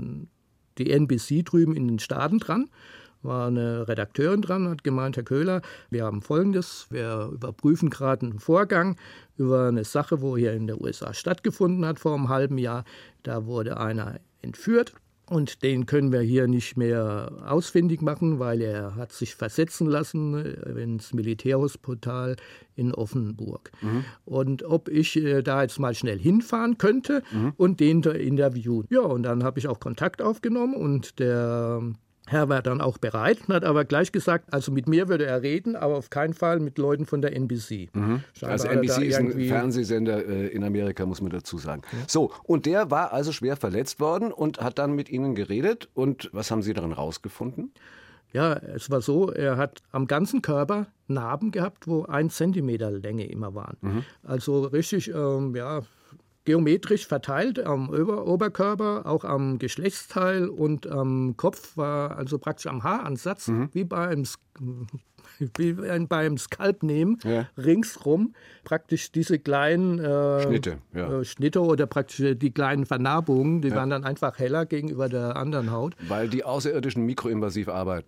[0.78, 2.70] die NBC drüben in den Staaten dran
[3.22, 8.40] war eine Redakteurin dran, hat gemeint, Herr Köhler, wir haben Folgendes, wir überprüfen gerade einen
[8.40, 8.98] Vorgang
[9.38, 12.84] über eine Sache, wo hier in der USA stattgefunden hat vor einem halben Jahr.
[13.24, 14.94] Da wurde einer entführt
[15.30, 20.36] und den können wir hier nicht mehr ausfindig machen, weil er hat sich versetzen lassen
[20.78, 22.38] ins Militärhospital
[22.76, 23.72] in Offenburg.
[23.82, 24.06] Mhm.
[24.24, 27.54] Und ob ich äh, da jetzt mal schnell hinfahren könnte mhm.
[27.58, 28.88] und den interviewen.
[28.90, 31.82] Ja, und dann habe ich auch Kontakt aufgenommen und der
[32.28, 35.76] Herr war dann auch bereit, hat aber gleich gesagt, also mit mir würde er reden,
[35.78, 37.90] aber auf keinen Fall mit Leuten von der NBC.
[37.94, 38.24] Mhm.
[38.42, 41.84] Also NBC ist ein Fernsehsender äh, in Amerika, muss man dazu sagen.
[41.92, 42.00] Ja.
[42.08, 45.88] So, und der war also schwer verletzt worden und hat dann mit Ihnen geredet.
[45.94, 47.72] Und was haben Sie darin rausgefunden?
[48.34, 53.26] Ja, es war so, er hat am ganzen Körper Narben gehabt, wo ein Zentimeter Länge
[53.26, 53.78] immer waren.
[53.80, 54.04] Mhm.
[54.24, 55.82] Also richtig, ähm, ja,
[56.48, 62.84] geometrisch verteilt am Ober Oberkörper, auch am Geschlechtsteil und am Kopf war also praktisch am
[62.84, 63.70] Haaransatz, mhm.
[63.74, 64.24] wie beim
[65.58, 67.48] wie beim Skalp nehmen, ja.
[67.58, 68.34] ringsrum
[68.64, 71.20] praktisch diese kleinen äh, Schnitte, ja.
[71.20, 73.76] äh, Schnitte oder praktisch die kleinen Vernarbungen, die ja.
[73.76, 75.96] waren dann einfach heller gegenüber der anderen Haut.
[76.08, 78.08] Weil die Außerirdischen mikroinvasiv arbeiten.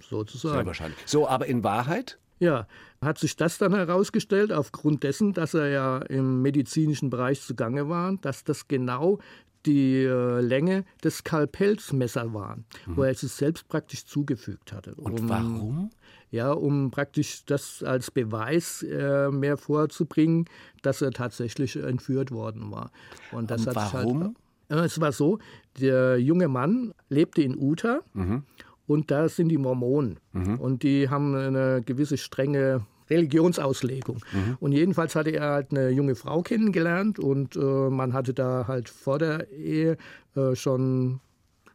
[0.00, 0.54] Sozusagen.
[0.54, 0.98] Sehr wahrscheinlich.
[1.06, 2.18] So, aber in Wahrheit?
[2.44, 2.66] Ja,
[3.00, 8.18] hat sich das dann herausgestellt, aufgrund dessen, dass er ja im medizinischen Bereich zugange war,
[8.20, 9.18] dass das genau
[9.64, 12.98] die äh, Länge des Skalpellsmesser waren, mhm.
[12.98, 14.94] wo er es selbst praktisch zugefügt hatte.
[14.94, 15.90] Und um, warum?
[16.30, 20.44] Ja, um praktisch das als Beweis äh, mehr vorzubringen,
[20.82, 22.90] dass er tatsächlich entführt worden war.
[23.32, 24.22] Und das Und hat warum?
[24.68, 25.38] Halt, äh, es war so,
[25.80, 28.00] der junge Mann lebte in Utah.
[28.12, 28.42] Mhm.
[28.86, 30.18] Und da sind die Mormonen.
[30.32, 30.56] Mhm.
[30.60, 34.20] Und die haben eine gewisse strenge Religionsauslegung.
[34.32, 34.56] Mhm.
[34.60, 38.88] Und jedenfalls hatte er halt eine junge Frau kennengelernt und äh, man hatte da halt
[38.88, 39.96] vor der Ehe
[40.36, 41.20] äh, schon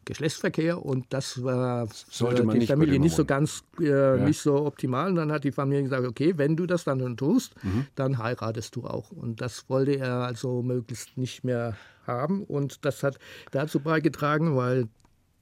[0.05, 4.15] Geschlechtsverkehr und das war Sollte für die nicht Familie nicht so ganz äh, ja.
[4.17, 5.09] nicht so optimal.
[5.09, 7.85] Und dann hat die Familie gesagt, okay, wenn du das dann tust, mhm.
[7.93, 9.11] dann heiratest du auch.
[9.11, 11.75] Und das wollte er also möglichst nicht mehr
[12.07, 12.43] haben.
[12.43, 13.19] Und das hat
[13.51, 14.87] dazu beigetragen, weil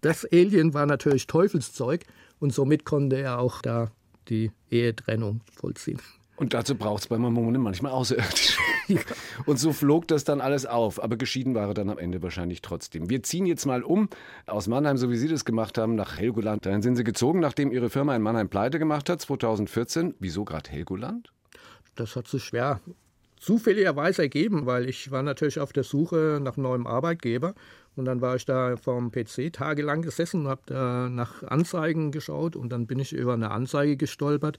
[0.01, 2.05] das Alien war natürlich Teufelszeug
[2.39, 3.91] und somit konnte er auch da
[4.29, 5.99] die Ehetrennung vollziehen.
[6.37, 8.59] Und dazu braucht es bei Mormonen manchmal Außerirdische.
[9.45, 11.03] Und so flog das dann alles auf.
[11.03, 13.09] Aber geschieden war er dann am Ende wahrscheinlich trotzdem.
[13.09, 14.07] Wir ziehen jetzt mal um
[14.45, 16.65] aus Mannheim, so wie Sie das gemacht haben, nach Helgoland.
[16.65, 20.13] Dahin sind Sie gezogen, nachdem Ihre Firma in Mannheim pleite gemacht hat, 2014.
[20.19, 21.33] Wieso gerade Helgoland?
[21.95, 22.79] Das hat sich schwer
[23.39, 27.53] zufälligerweise ergeben, weil ich war natürlich auf der Suche nach neuem Arbeitgeber
[27.95, 32.55] und dann war ich da vom PC tagelang gesessen und habe da nach Anzeigen geschaut
[32.55, 34.57] und dann bin ich über eine Anzeige gestolpert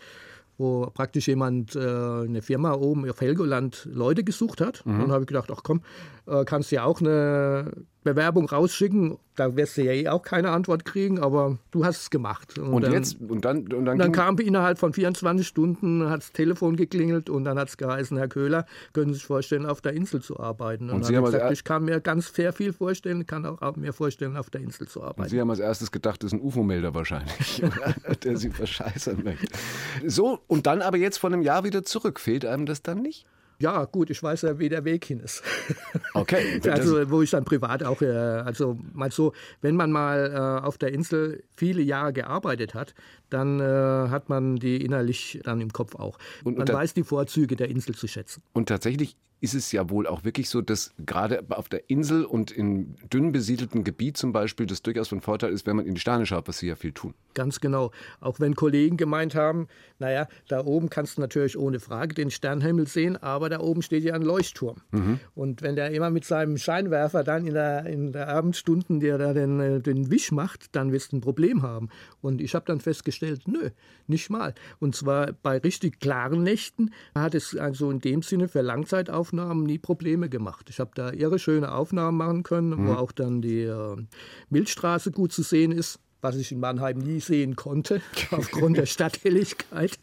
[0.58, 4.84] wo praktisch jemand, äh, eine Firma oben auf Helgoland Leute gesucht hat.
[4.84, 4.92] Mhm.
[4.92, 5.82] Und dann habe ich gedacht, ach komm,
[6.26, 7.70] äh, kannst du ja auch eine
[8.10, 9.18] Bewerbung rausschicken.
[9.36, 12.58] Da wirst du ja eh auch keine Antwort kriegen, aber du hast es gemacht.
[12.58, 16.22] Und, und dann, jetzt und dann und dann, dann kam innerhalb von 24 Stunden hat
[16.22, 19.80] das Telefon geklingelt und dann hat es geheißen, Herr Köhler, können Sie sich vorstellen, auf
[19.80, 20.90] der Insel zu arbeiten?
[20.90, 23.92] Und, und Sie haben gesagt, ich kann mir ganz sehr viel vorstellen, kann auch mir
[23.92, 25.22] vorstellen, auf der Insel zu arbeiten.
[25.22, 27.62] Und Sie haben als erstes gedacht, das ist ein UFO-Melder wahrscheinlich,
[28.24, 29.46] der Sie verscheißern möchte.
[30.06, 32.18] So, und dann aber jetzt vor einem Jahr wieder zurück.
[32.18, 33.26] Fehlt einem das dann nicht?
[33.60, 35.42] Ja, gut, ich weiß ja, wie der Weg hin ist.
[36.14, 36.60] Okay.
[36.68, 40.76] also, wo ich dann privat auch, äh, also mal so, wenn man mal äh, auf
[40.76, 42.94] der Insel viele Jahre gearbeitet hat,
[43.30, 46.18] dann äh, hat man die innerlich dann im Kopf auch.
[46.42, 48.42] Und, man weiß die Vorzüge der Insel zu schätzen.
[48.52, 52.50] Und tatsächlich ist es ja wohl auch wirklich so, dass gerade auf der Insel und
[52.50, 56.00] in dünn besiedeltem Gebiet zum Beispiel das durchaus von Vorteil ist, wenn man in die
[56.00, 57.14] Sterne schaut, was sie ja viel tun.
[57.34, 57.92] Ganz genau.
[58.20, 59.68] Auch wenn Kollegen gemeint haben,
[60.00, 64.02] naja, da oben kannst du natürlich ohne Frage den Sternhimmel sehen, aber da oben steht
[64.02, 64.78] ja ein Leuchtturm.
[64.90, 65.20] Mhm.
[65.34, 69.32] Und wenn der immer mit seinem Scheinwerfer dann in der, in der Abendstunden der da
[69.32, 71.90] den, äh, den Wisch macht, dann wirst du ein Problem haben.
[72.20, 73.70] Und ich habe dann festgestellt, nö,
[74.08, 74.54] nicht mal.
[74.80, 79.64] Und zwar bei richtig klaren Nächten hat es also in dem Sinne für Langzeitaufnahmen Aufnahmen
[79.64, 80.70] nie Probleme gemacht.
[80.70, 82.88] Ich habe da irre schöne Aufnahmen machen können, mhm.
[82.88, 83.96] wo auch dann die äh,
[84.48, 89.96] Milchstraße gut zu sehen ist was ich in Mannheim nie sehen konnte, aufgrund der Stadthelligkeit,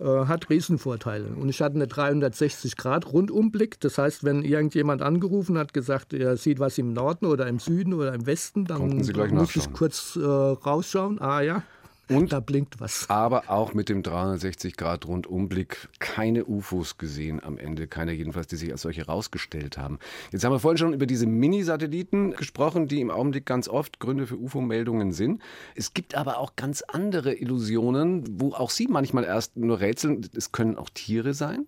[0.00, 1.28] äh, hat Riesenvorteile.
[1.28, 3.78] Und ich hatte eine 360-Grad-Rundumblick.
[3.78, 7.94] Das heißt, wenn irgendjemand angerufen hat, gesagt, er sieht was im Norden oder im Süden
[7.94, 11.20] oder im Westen, dann muss ich kurz äh, rausschauen.
[11.20, 11.62] Ah ja,
[12.10, 13.08] und da blinkt was.
[13.08, 17.86] Aber auch mit dem 360-Grad-Rundumblick keine UFOs gesehen am Ende.
[17.86, 19.98] Keine jedenfalls, die sich als solche rausgestellt haben.
[20.32, 24.26] Jetzt haben wir vorhin schon über diese Mini-Satelliten gesprochen, die im Augenblick ganz oft Gründe
[24.26, 25.40] für UFO-Meldungen sind.
[25.74, 30.28] Es gibt aber auch ganz andere Illusionen, wo auch Sie manchmal erst nur rätseln.
[30.34, 31.66] Es können auch Tiere sein?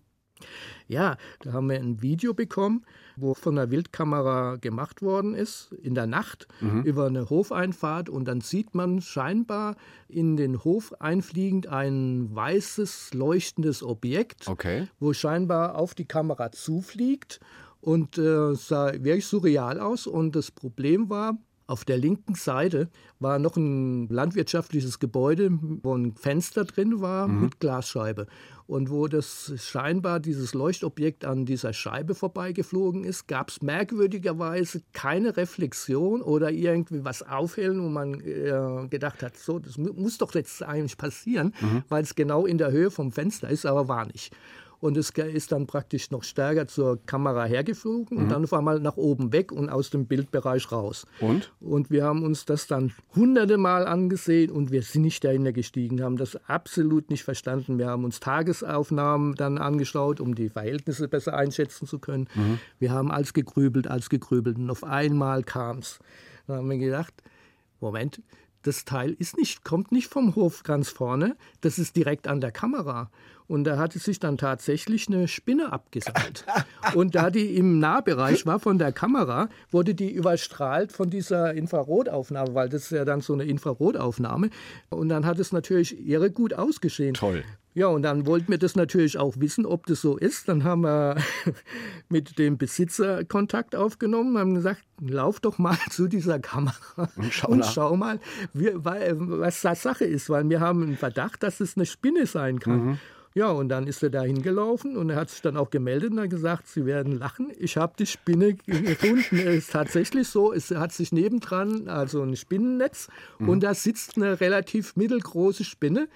[0.88, 2.84] Ja, da haben wir ein Video bekommen,
[3.16, 6.82] wo von der Wildkamera gemacht worden ist, in der Nacht mhm.
[6.82, 8.08] über eine Hofeinfahrt.
[8.08, 9.76] Und dann sieht man scheinbar
[10.08, 14.88] in den Hof einfliegend ein weißes, leuchtendes Objekt, okay.
[15.00, 17.40] wo scheinbar auf die Kamera zufliegt.
[17.80, 20.06] Und äh, sah wirklich surreal aus.
[20.06, 25.50] Und das Problem war, auf der linken Seite war noch ein landwirtschaftliches Gebäude,
[25.82, 27.42] wo ein Fenster drin war mhm.
[27.42, 28.26] mit Glasscheibe.
[28.66, 35.36] Und wo das scheinbar dieses Leuchtobjekt an dieser Scheibe vorbeigeflogen ist, gab es merkwürdigerweise keine
[35.36, 40.62] Reflexion oder irgendwie was aufhellen, wo man äh, gedacht hat, so, das muss doch jetzt
[40.62, 41.82] eigentlich passieren, mhm.
[41.88, 44.34] weil es genau in der Höhe vom Fenster ist, aber war nicht
[44.82, 48.24] und es ist dann praktisch noch stärker zur Kamera hergeflogen mhm.
[48.24, 51.06] und dann auf einmal nach oben weg und aus dem Bildbereich raus.
[51.20, 51.52] Und?
[51.60, 56.02] Und wir haben uns das dann hunderte Mal angesehen und wir sind nicht dahinter gestiegen,
[56.02, 57.78] haben das absolut nicht verstanden.
[57.78, 62.28] Wir haben uns Tagesaufnahmen dann angeschaut, um die Verhältnisse besser einschätzen zu können.
[62.34, 62.58] Mhm.
[62.80, 66.00] Wir haben als gegrübelt, als gegrübelt und auf einmal kam es.
[66.48, 67.14] Dann haben wir gedacht,
[67.78, 68.20] Moment,
[68.62, 72.52] das Teil ist nicht, kommt nicht vom Hof ganz vorne, das ist direkt an der
[72.52, 73.10] Kamera.
[73.48, 76.44] Und da hatte sich dann tatsächlich eine Spinne abgeseilt.
[76.94, 82.54] Und da die im Nahbereich war von der Kamera, wurde die überstrahlt von dieser Infrarotaufnahme,
[82.54, 84.50] weil das ist ja dann so eine Infrarotaufnahme.
[84.90, 87.14] Und dann hat es natürlich irre gut ausgesehen.
[87.14, 87.44] Toll.
[87.74, 90.48] Ja, und dann wollten wir das natürlich auch wissen, ob das so ist.
[90.48, 91.16] Dann haben wir
[92.10, 97.48] mit dem Besitzer Kontakt aufgenommen, haben gesagt, lauf doch mal zu dieser Kamera und schau,
[97.48, 98.20] und schau mal,
[98.52, 102.60] wie, was da Sache ist, weil wir haben einen Verdacht, dass es eine Spinne sein
[102.60, 102.84] kann.
[102.84, 102.98] Mhm.
[103.34, 106.20] Ja, und dann ist er da hingelaufen und er hat sich dann auch gemeldet und
[106.20, 107.50] hat gesagt, Sie werden lachen.
[107.58, 109.38] Ich habe die Spinne gefunden.
[109.38, 113.48] es ist tatsächlich so, es hat sich nebendran, also ein Spinnennetz, mhm.
[113.48, 116.08] und da sitzt eine relativ mittelgroße Spinne.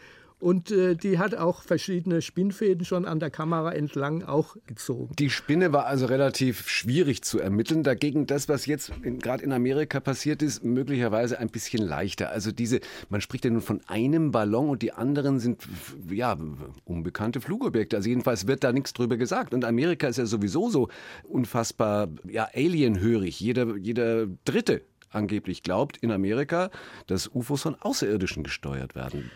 [0.46, 5.12] Und äh, die hat auch verschiedene Spinnfäden schon an der Kamera entlang auch gezogen.
[5.18, 7.82] Die Spinne war also relativ schwierig zu ermitteln.
[7.82, 12.30] Dagegen das, was jetzt gerade in Amerika passiert ist, möglicherweise ein bisschen leichter.
[12.30, 12.78] Also diese,
[13.08, 15.64] man spricht ja nun von einem Ballon und die anderen sind
[16.08, 16.38] ja
[16.84, 17.96] unbekannte Flugobjekte.
[17.96, 19.52] Also jedenfalls wird da nichts drüber gesagt.
[19.52, 20.88] Und Amerika ist ja sowieso so
[21.24, 23.40] unfassbar ja alienhörig.
[23.40, 24.82] Jeder, jeder Dritte
[25.16, 26.70] angeblich glaubt in Amerika,
[27.06, 29.30] dass UFOs von Außerirdischen gesteuert werden.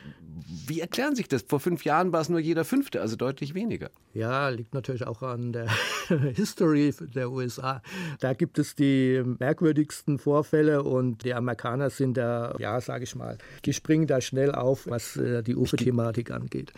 [0.67, 1.43] Wie erklären sich das?
[1.43, 3.91] Vor fünf Jahren war es nur jeder Fünfte, also deutlich weniger.
[4.15, 5.69] Ja, liegt natürlich auch an der
[6.35, 7.83] History der USA.
[8.21, 13.39] Da gibt es die merkwürdigsten Vorfälle und die Amerikaner sind da, ja, sage ich mal,
[13.65, 16.73] die springen da schnell auf, was äh, die UFO-Thematik angeht.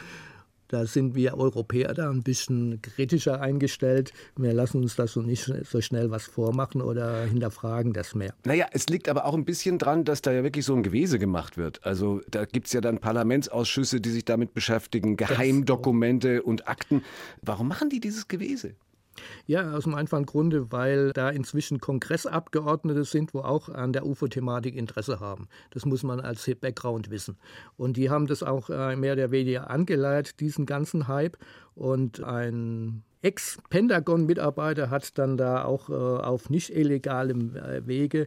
[0.73, 4.15] Da sind wir Europäer da ein bisschen kritischer eingestellt.
[4.39, 8.33] Wir lassen uns da so nicht so schnell was vormachen oder hinterfragen das mehr.
[8.47, 11.19] Naja, es liegt aber auch ein bisschen dran, dass da ja wirklich so ein Gewese
[11.19, 11.85] gemacht wird.
[11.85, 17.03] Also da gibt es ja dann Parlamentsausschüsse, die sich damit beschäftigen, Geheimdokumente und Akten.
[17.43, 18.75] Warum machen die dieses Gewese?
[19.47, 24.75] Ja, aus dem einfachen Grunde, weil da inzwischen Kongressabgeordnete sind, wo auch an der UFO-Thematik
[24.75, 25.49] Interesse haben.
[25.71, 27.37] Das muss man als Background wissen.
[27.77, 31.37] Und die haben das auch äh, mehr oder weniger angeleitet, diesen ganzen Hype.
[31.75, 38.27] Und ein Ex-Pentagon-Mitarbeiter hat dann da auch äh, auf nicht illegalem äh, Wege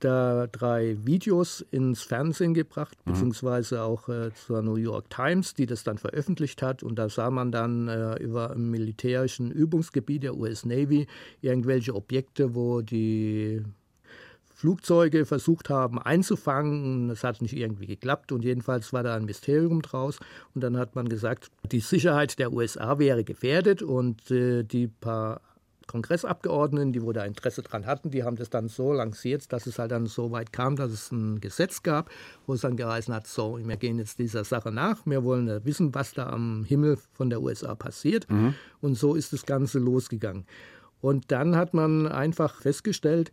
[0.00, 3.12] da drei Videos ins Fernsehen gebracht, mhm.
[3.12, 6.82] beziehungsweise auch äh, zur New York Times, die das dann veröffentlicht hat.
[6.82, 11.06] Und da sah man dann äh, über im militärischen Übungsgebiet der US Navy
[11.40, 13.62] irgendwelche Objekte, wo die
[14.56, 17.08] Flugzeuge versucht haben einzufangen.
[17.08, 20.18] Das hat nicht irgendwie geklappt und jedenfalls war da ein Mysterium draus.
[20.54, 25.42] Und dann hat man gesagt, die Sicherheit der USA wäre gefährdet und äh, die paar
[25.86, 29.78] Kongressabgeordneten, die wo da Interesse dran hatten, die haben das dann so lanciert, dass es
[29.78, 32.10] halt dann so weit kam, dass es ein Gesetz gab,
[32.46, 35.94] wo es dann geheißen hat, so, wir gehen jetzt dieser Sache nach, wir wollen wissen,
[35.94, 38.28] was da am Himmel von der USA passiert.
[38.30, 38.54] Mhm.
[38.80, 40.46] Und so ist das Ganze losgegangen.
[41.00, 43.30] Und dann hat man einfach festgestellt,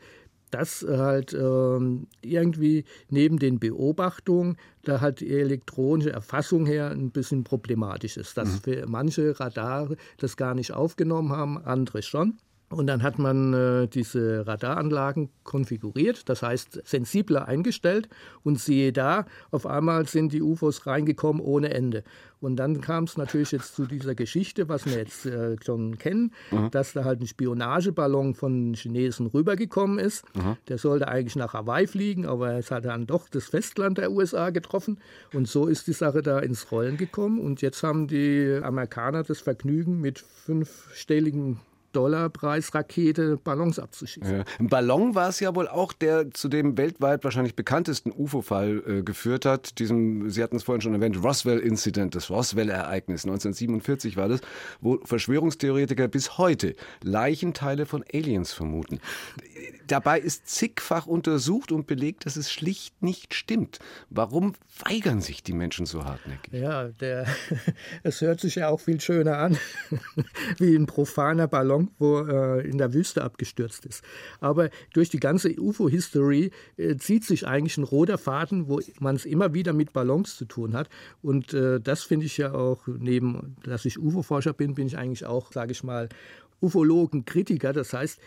[0.54, 7.44] dass halt ähm, irgendwie neben den Beobachtungen da halt die elektronische Erfassung her ein bisschen
[7.44, 8.38] problematisch ist.
[8.38, 8.60] Dass mhm.
[8.60, 12.38] für manche Radare das gar nicht aufgenommen haben, andere schon.
[12.70, 18.10] Und dann hat man äh, diese Radaranlagen konfiguriert, das heißt sensibler eingestellt.
[18.44, 22.04] Und siehe da, auf einmal sind die UFOs reingekommen ohne Ende.
[22.40, 26.34] Und dann kam es natürlich jetzt zu dieser Geschichte, was wir jetzt äh, schon kennen,
[26.52, 26.72] mhm.
[26.72, 30.26] dass da halt ein Spionageballon von Chinesen rübergekommen ist.
[30.36, 30.58] Mhm.
[30.68, 34.50] Der sollte eigentlich nach Hawaii fliegen, aber es hat dann doch das Festland der USA
[34.50, 35.00] getroffen.
[35.34, 37.40] Und so ist die Sache da ins Rollen gekommen.
[37.40, 41.62] Und jetzt haben die Amerikaner das Vergnügen mit fünfstelligen
[41.94, 44.38] Dollarpreisrakete Ballons abzuschießen.
[44.38, 44.44] Ja.
[44.60, 49.04] Ein Ballon war es ja wohl auch, der zu dem weltweit wahrscheinlich bekanntesten UFO-Fall äh,
[49.04, 49.80] geführt hat.
[49.80, 54.42] Diesem, Sie hatten es vorhin schon erwähnt, Roswell-Incident, das Roswell-Ereignis 1947 war das,
[54.82, 59.00] wo Verschwörungstheoretiker bis heute Leichenteile von Aliens vermuten.
[59.88, 63.80] Dabei ist zigfach untersucht und belegt, dass es schlicht nicht stimmt.
[64.10, 64.54] Warum
[64.86, 66.54] weigern sich die Menschen so hartnäckig?
[66.54, 67.28] Ja, der,
[68.04, 69.58] es hört sich ja auch viel schöner an,
[70.58, 74.04] wie ein profaner Ballon, wo äh, in der Wüste abgestürzt ist.
[74.40, 79.26] Aber durch die ganze UFO-History äh, zieht sich eigentlich ein roter Faden, wo man es
[79.26, 80.90] immer wieder mit Ballons zu tun hat.
[81.22, 85.26] Und äh, das finde ich ja auch, neben, dass ich UFO-Forscher bin, bin ich eigentlich
[85.26, 86.10] auch, sage ich mal,
[86.64, 87.74] Ufologen, Kritiker.
[87.74, 88.20] Das heißt,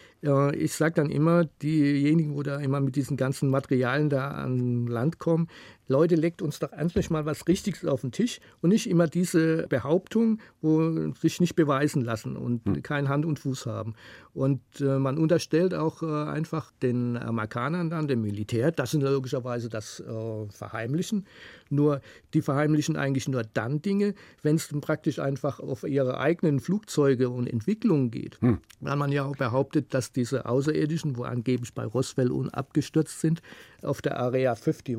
[0.53, 5.19] ich sage dann immer, diejenigen, wo da immer mit diesen ganzen Materialien da an Land
[5.19, 5.49] kommen,
[5.89, 9.67] Leute, legt uns doch endlich mal was Richtiges auf den Tisch und nicht immer diese
[9.69, 12.83] Behauptung, wo sich nicht beweisen lassen und hm.
[12.83, 13.95] kein Hand und Fuß haben.
[14.35, 19.69] Und äh, man unterstellt auch äh, einfach den Amerikanern dann, dem Militär, das sind logischerweise
[19.69, 21.27] das äh, Verheimlichen.
[21.71, 22.01] Nur
[22.35, 27.47] die verheimlichen eigentlich nur dann Dinge, wenn es praktisch einfach auf ihre eigenen Flugzeuge und
[27.47, 28.41] Entwicklungen geht.
[28.41, 28.59] Hm.
[28.81, 33.43] Weil man ja auch behauptet, dass diese Außerirdischen, wo angeblich bei Roswell abgestürzt sind,
[33.83, 34.97] auf der Area 51,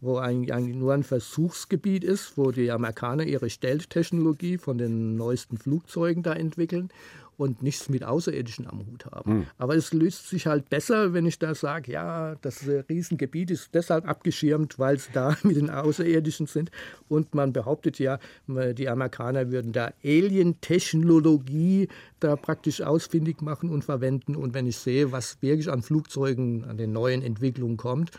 [0.00, 6.22] wo eigentlich nur ein Versuchsgebiet ist, wo die Amerikaner ihre Stealth-Technologie von den neuesten Flugzeugen
[6.22, 6.90] da entwickeln
[7.36, 9.38] und nichts mit Außerirdischen am Hut haben.
[9.38, 9.46] Mhm.
[9.58, 14.08] Aber es löst sich halt besser, wenn ich da sage, ja, das Riesengebiet ist deshalb
[14.08, 16.70] abgeschirmt, weil es da mit den Außerirdischen sind.
[17.08, 21.88] Und man behauptet ja, die Amerikaner würden da Alien-Technologie
[22.20, 24.36] da praktisch ausfindig machen und verwenden.
[24.36, 28.10] Und wenn ich sehe, was wirklich an Flugzeugen, an den neuen Entwicklungen kommt,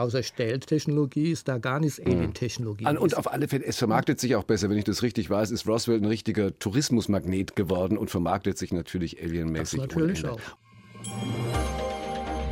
[0.00, 2.06] Außer Stelltechnologie ist da gar nichts mhm.
[2.06, 2.86] Alien-Technologie.
[2.86, 5.68] Und auf alle Fälle, es vermarktet sich auch besser, wenn ich das richtig weiß, ist
[5.68, 9.78] Roswell ein richtiger Tourismusmagnet geworden und vermarktet sich natürlich alienmäßig.
[9.78, 10.40] Das natürlich auch.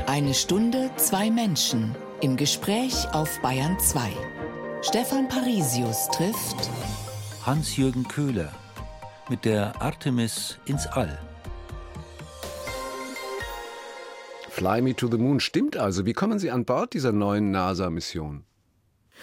[0.06, 4.10] Eine Stunde, zwei Menschen im Gespräch auf Bayern 2.
[4.82, 6.68] Stefan Parisius trifft
[7.46, 8.52] Hans-Jürgen Köhler
[9.30, 11.18] mit der Artemis ins All.
[14.58, 16.04] Fly Me to the Moon stimmt also.
[16.04, 18.42] Wie kommen Sie an Bord dieser neuen NASA-Mission?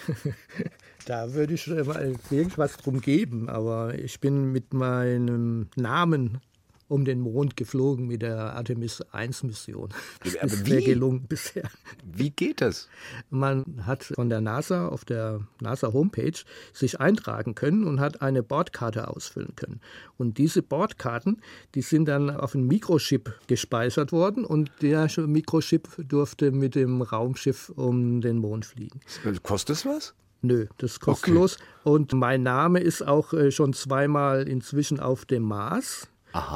[1.07, 6.39] da würde ich mal irgendwas drum geben, aber ich bin mit meinem Namen
[6.87, 9.89] um den Mond geflogen mit der Artemis 1 Mission.
[10.19, 11.69] Aber Das ist mir gelungen bisher.
[12.03, 12.89] Wie geht das?
[13.29, 16.39] Man hat von der NASA auf der NASA Homepage
[16.73, 19.81] sich eintragen können und hat eine Bordkarte ausfüllen können.
[20.17, 21.41] Und diese Bordkarten,
[21.73, 27.69] die sind dann auf einen Mikrochip gespeichert worden und der Mikrochip durfte mit dem Raumschiff
[27.69, 28.99] um den Mond fliegen.
[29.43, 30.13] Kostet es was?
[30.41, 31.57] Nö, das ist kostenlos.
[31.83, 36.07] Und mein Name ist auch äh, schon zweimal inzwischen auf dem Mars,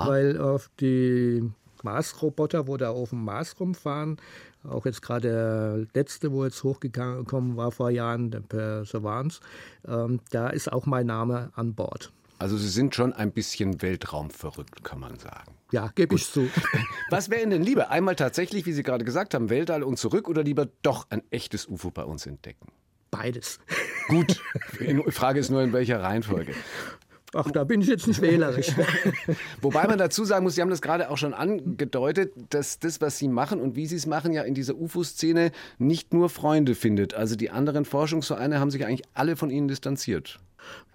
[0.05, 1.49] weil auf die
[1.83, 4.17] Mars-Roboter, wo da auf dem Mars rumfahren,
[4.67, 9.39] auch jetzt gerade der letzte, wo jetzt hochgekommen war vor Jahren, der Perseverance,
[9.87, 12.11] ähm, da ist auch mein Name an Bord.
[12.39, 15.53] Also Sie sind schon ein bisschen weltraumverrückt, kann man sagen.
[15.71, 16.49] Ja, gebe ich zu.
[17.09, 17.89] Was wäre Ihnen denn lieber?
[17.89, 21.67] Einmal tatsächlich, wie Sie gerade gesagt haben, Weltall und zurück oder lieber doch ein echtes
[21.67, 22.71] UFO bei uns entdecken?
[23.11, 23.59] Beides.
[24.07, 24.41] Gut,
[24.79, 26.53] die Frage ist nur, in welcher Reihenfolge.
[27.33, 28.71] Ach, da bin ich jetzt nicht wählerisch.
[29.61, 33.17] Wobei man dazu sagen muss, Sie haben das gerade auch schon angedeutet, dass das, was
[33.17, 37.13] Sie machen und wie Sie es machen, ja in dieser UFO-Szene nicht nur Freunde findet.
[37.13, 40.39] Also die anderen Forschungsvereine haben sich eigentlich alle von Ihnen distanziert.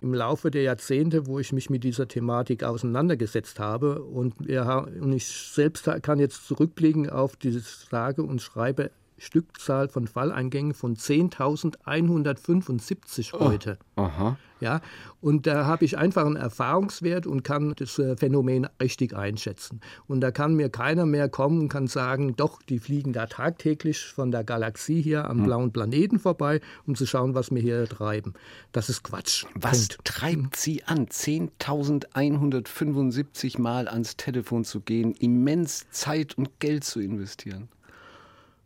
[0.03, 5.12] Im Laufe der Jahrzehnte, wo ich mich mit dieser Thematik auseinandergesetzt habe und, wir, und
[5.12, 8.91] ich selbst kann jetzt zurückblicken auf diese sage und schreibe
[9.24, 13.78] Stückzahl von Falleingängen von 10.175 heute.
[13.96, 14.36] Aha.
[14.60, 14.80] Ja,
[15.20, 19.82] und da habe ich einfach einen Erfahrungswert und kann das äh, Phänomen richtig einschätzen.
[20.06, 24.04] Und da kann mir keiner mehr kommen und kann sagen, doch, die fliegen da tagtäglich
[24.04, 28.32] von der Galaxie hier am blauen Planeten vorbei, um zu schauen, was wir hier treiben.
[28.72, 29.44] Das ist Quatsch.
[29.54, 30.04] Was Punkt.
[30.04, 37.68] treibt Sie an, 10.175 Mal ans Telefon zu gehen, immens Zeit und Geld zu investieren?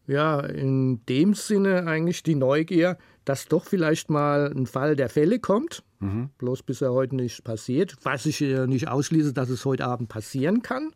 [0.08, 5.38] Ja, in dem Sinne eigentlich die Neugier, dass doch vielleicht mal ein Fall der Fälle
[5.38, 5.84] kommt.
[6.38, 7.94] Bloß bisher heute nicht passiert.
[8.02, 10.92] Was ich nicht ausschließe, dass es heute Abend passieren kann.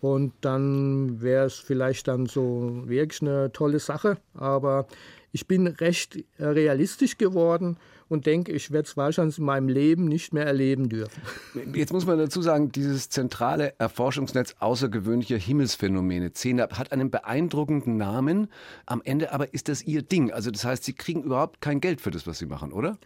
[0.00, 4.18] Und dann wäre es vielleicht dann so wirklich eine tolle Sache.
[4.34, 4.86] Aber
[5.32, 7.78] ich bin recht realistisch geworden
[8.08, 11.22] und denke, ich werde es wahrscheinlich in meinem Leben nicht mehr erleben dürfen.
[11.74, 18.48] Jetzt muss man dazu sagen, dieses zentrale Erforschungsnetz außergewöhnlicher Himmelsphänomene, CENAP, hat einen beeindruckenden Namen.
[18.86, 20.32] Am Ende aber ist das Ihr Ding.
[20.32, 22.98] Also das heißt, Sie kriegen überhaupt kein Geld für das, was Sie machen, oder?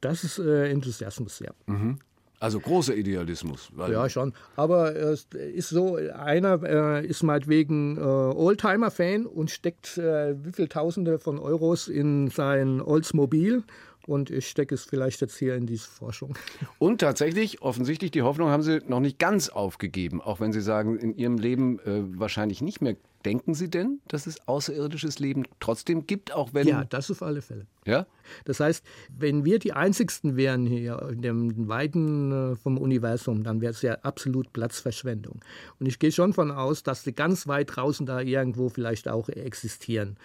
[0.00, 1.50] Das ist äh, Enthusiasmus, ja.
[2.40, 3.70] Also großer Idealismus.
[3.76, 4.32] Ja, schon.
[4.54, 10.68] Aber es ist so, einer äh, ist meinetwegen äh, Oldtimer-Fan und steckt äh, wie viel
[10.68, 13.64] Tausende von Euros in sein Oldsmobil.
[14.08, 16.32] Und ich stecke es vielleicht jetzt hier in diese Forschung.
[16.78, 20.98] Und tatsächlich, offensichtlich, die Hoffnung haben Sie noch nicht ganz aufgegeben, auch wenn Sie sagen,
[20.98, 22.96] in Ihrem Leben äh, wahrscheinlich nicht mehr.
[23.26, 26.66] Denken Sie denn, dass es außerirdisches Leben trotzdem gibt, auch wenn...
[26.66, 27.66] Ja, das auf alle Fälle.
[27.84, 28.06] Ja?
[28.46, 28.82] Das heißt,
[29.14, 33.82] wenn wir die Einzigsten wären hier in dem Weiten äh, vom Universum, dann wäre es
[33.82, 35.40] ja absolut Platzverschwendung.
[35.80, 39.28] Und ich gehe schon von aus, dass die ganz weit draußen da irgendwo vielleicht auch
[39.28, 40.16] existieren.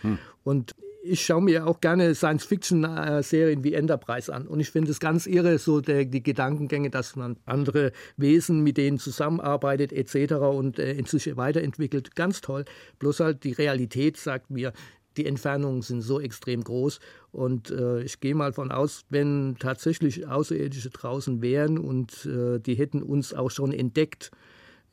[0.44, 0.74] Und
[1.06, 4.48] ich schaue mir auch gerne Science-Fiction-Serien wie Enterprise an.
[4.48, 8.78] Und ich finde es ganz irre, so der, die Gedankengänge, dass man andere Wesen mit
[8.78, 10.36] denen zusammenarbeitet etc.
[10.36, 12.16] und äh, sich weiterentwickelt.
[12.16, 12.64] Ganz toll.
[13.00, 14.72] Bloß halt die Realität sagt mir,
[15.18, 17.02] die Entfernungen sind so extrem groß.
[17.34, 22.76] Und äh, ich gehe mal von aus, wenn tatsächlich Außerirdische draußen wären und äh, die
[22.76, 24.32] hätten uns auch schon entdeckt.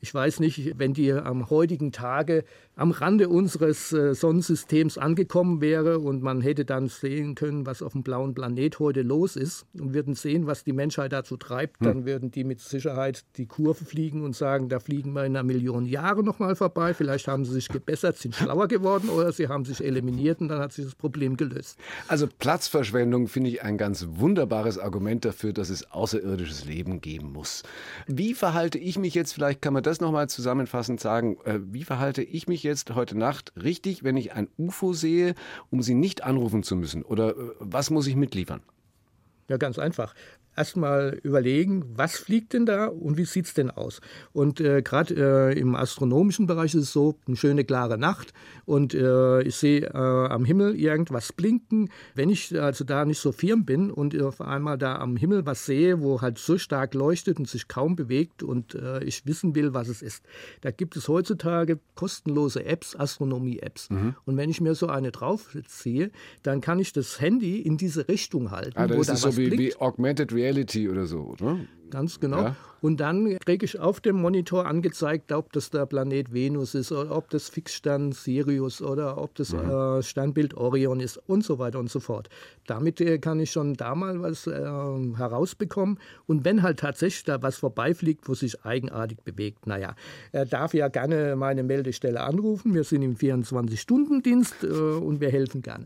[0.03, 2.43] Ich weiß nicht, wenn die am heutigen Tage
[2.81, 7.91] am Rande unseres äh, Sonnensystems angekommen wäre und man hätte dann sehen können, was auf
[7.91, 12.05] dem blauen Planet heute los ist und würden sehen, was die Menschheit dazu treibt, dann
[12.07, 15.85] würden die mit Sicherheit die Kurve fliegen und sagen, da fliegen wir in einer Million
[15.85, 16.95] Jahre nochmal vorbei.
[16.95, 20.59] Vielleicht haben sie sich gebessert, sind schlauer geworden oder sie haben sich eliminiert und dann
[20.59, 21.77] hat sich das Problem gelöst.
[22.07, 27.61] Also Platzverschwendung finde ich ein ganz wunderbares Argument dafür, dass es außerirdisches Leben geben muss.
[28.07, 32.23] Wie verhalte ich mich jetzt, vielleicht kann man das nochmal zusammenfassend sagen, äh, wie verhalte
[32.23, 35.35] ich mich jetzt heute Nacht richtig, wenn ich ein UFO sehe,
[35.69, 37.03] um sie nicht anrufen zu müssen?
[37.03, 38.61] Oder äh, was muss ich mitliefern?
[39.47, 40.13] Ja, ganz einfach.
[40.55, 44.01] Erstmal überlegen, was fliegt denn da und wie sieht es denn aus?
[44.33, 45.13] Und äh, gerade
[45.53, 48.33] äh, im astronomischen Bereich ist es so, eine schöne klare Nacht
[48.65, 51.89] und äh, ich sehe äh, am Himmel irgendwas blinken.
[52.15, 55.65] Wenn ich also da nicht so firm bin und auf einmal da am Himmel was
[55.65, 59.73] sehe, wo halt so stark leuchtet und sich kaum bewegt und äh, ich wissen will,
[59.73, 60.23] was es ist,
[60.59, 63.89] da gibt es heutzutage kostenlose Apps, Astronomie-Apps.
[64.25, 66.11] Und wenn ich mir so eine draufziehe,
[66.43, 69.35] dann kann ich das Handy in diese Richtung halten, Ah, wo das da ist was
[69.35, 69.75] so wie, blinkt.
[69.75, 70.40] wie Augmented Reality
[70.89, 71.59] oder so, oder?
[71.91, 72.41] Ganz genau.
[72.41, 72.55] Ja.
[72.81, 77.15] Und dann kriege ich auf dem Monitor angezeigt, ob das der Planet Venus ist oder
[77.15, 79.69] ob das Fixstern Sirius oder ob das mhm.
[79.69, 82.29] äh, Sternbild Orion ist und so weiter und so fort.
[82.65, 85.99] Damit äh, kann ich schon da mal was äh, herausbekommen.
[86.25, 89.95] Und wenn halt tatsächlich da was vorbeifliegt, wo sich eigenartig bewegt, naja,
[90.31, 92.73] er darf ja gerne meine Meldestelle anrufen.
[92.73, 95.85] Wir sind im 24-Stunden-Dienst äh, und wir helfen gerne.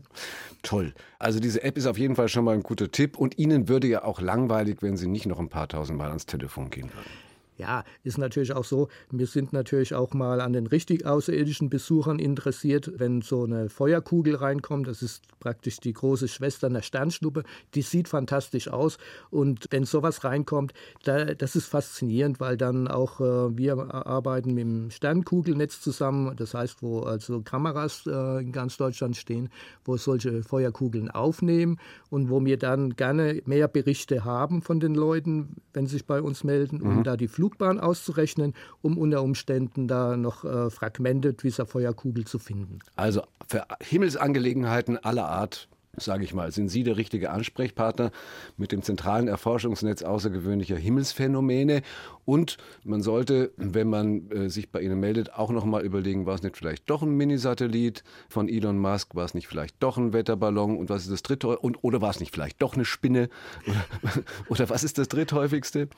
[0.62, 0.94] Toll.
[1.18, 3.86] Also diese App ist auf jeden Fall schon mal ein guter Tipp und Ihnen würde
[3.86, 7.25] ja auch langweilig, wenn Sie nicht noch ein paar tausend Mal ans Telefon gehen würden.
[7.58, 12.18] Ja, ist natürlich auch so, wir sind natürlich auch mal an den richtig außerirdischen Besuchern
[12.18, 17.44] interessiert, wenn so eine Feuerkugel reinkommt, das ist praktisch die große Schwester einer Sternschnuppe,
[17.74, 18.98] die sieht fantastisch aus.
[19.30, 24.64] Und wenn sowas reinkommt, da, das ist faszinierend, weil dann auch äh, wir arbeiten mit
[24.64, 29.48] dem Sternkugelnetz zusammen, das heißt, wo also Kameras äh, in ganz Deutschland stehen,
[29.84, 31.78] wo solche Feuerkugeln aufnehmen
[32.10, 36.20] und wo wir dann gerne mehr Berichte haben von den Leuten, wenn sie sich bei
[36.20, 37.04] uns melden, um mhm.
[37.04, 42.38] da die Flug Flugbahn auszurechnen, um unter Umständen da noch äh, Fragmente dieser Feuerkugel zu
[42.40, 42.80] finden.
[42.96, 45.68] Also für Himmelsangelegenheiten aller Art
[45.98, 48.10] sage ich mal, sind Sie der richtige Ansprechpartner
[48.58, 51.80] mit dem zentralen Erforschungsnetz außergewöhnlicher Himmelsphänomene.
[52.26, 56.34] Und man sollte, wenn man äh, sich bei Ihnen meldet, auch noch mal überlegen, war
[56.34, 60.12] es nicht vielleicht doch ein Minisatellit von Elon Musk, war es nicht vielleicht doch ein
[60.12, 63.30] Wetterballon und was ist das dritte und oder war es nicht vielleicht doch eine Spinne
[63.66, 63.84] oder,
[64.50, 65.88] oder was ist das dritthäufigste?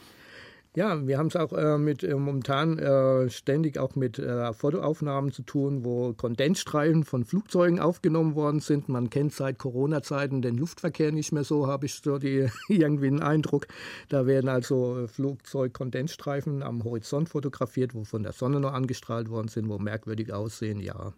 [0.79, 5.33] Ja, wir haben es auch äh, mit äh, momentan äh, ständig auch mit äh, Fotoaufnahmen
[5.33, 8.89] zu tun, wo Kondensstreifen von Flugzeugen aufgenommen worden sind.
[8.89, 13.23] Man kennt seit Corona-Zeiten den Luftverkehr nicht mehr so, habe ich so die, irgendwie einen
[13.23, 13.67] Eindruck.
[14.09, 19.49] Da werden also äh, Flugzeugkondensstreifen am Horizont fotografiert, wo von der Sonne noch angestrahlt worden
[19.49, 20.79] sind, wo merkwürdig aussehen.
[20.79, 21.13] Ja,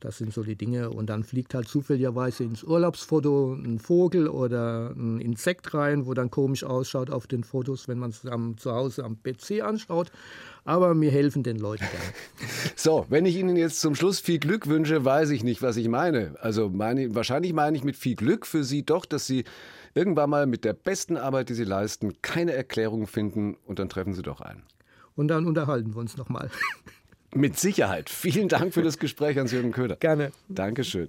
[0.00, 0.90] das sind so die Dinge.
[0.90, 6.30] Und dann fliegt halt zufälligerweise ins Urlaubsfoto ein Vogel oder ein Insekt rein, wo dann
[6.30, 10.10] komisch ausschaut auf den Fotos, wenn man es zu Hause am PC anschaut.
[10.64, 12.14] Aber wir helfen den Leuten gerne.
[12.76, 15.88] So, wenn ich Ihnen jetzt zum Schluss viel Glück wünsche, weiß ich nicht, was ich
[15.88, 16.36] meine.
[16.40, 19.44] Also meine, wahrscheinlich meine ich mit viel Glück für Sie doch, dass Sie
[19.94, 24.14] irgendwann mal mit der besten Arbeit, die Sie leisten, keine Erklärung finden und dann treffen
[24.14, 24.62] Sie doch ein.
[25.16, 26.50] Und dann unterhalten wir uns nochmal.
[27.34, 28.08] Mit Sicherheit.
[28.10, 29.96] Vielen Dank für das Gespräch, Hans-Jürgen Köder.
[29.96, 30.32] Gerne.
[30.48, 31.06] Dankeschön.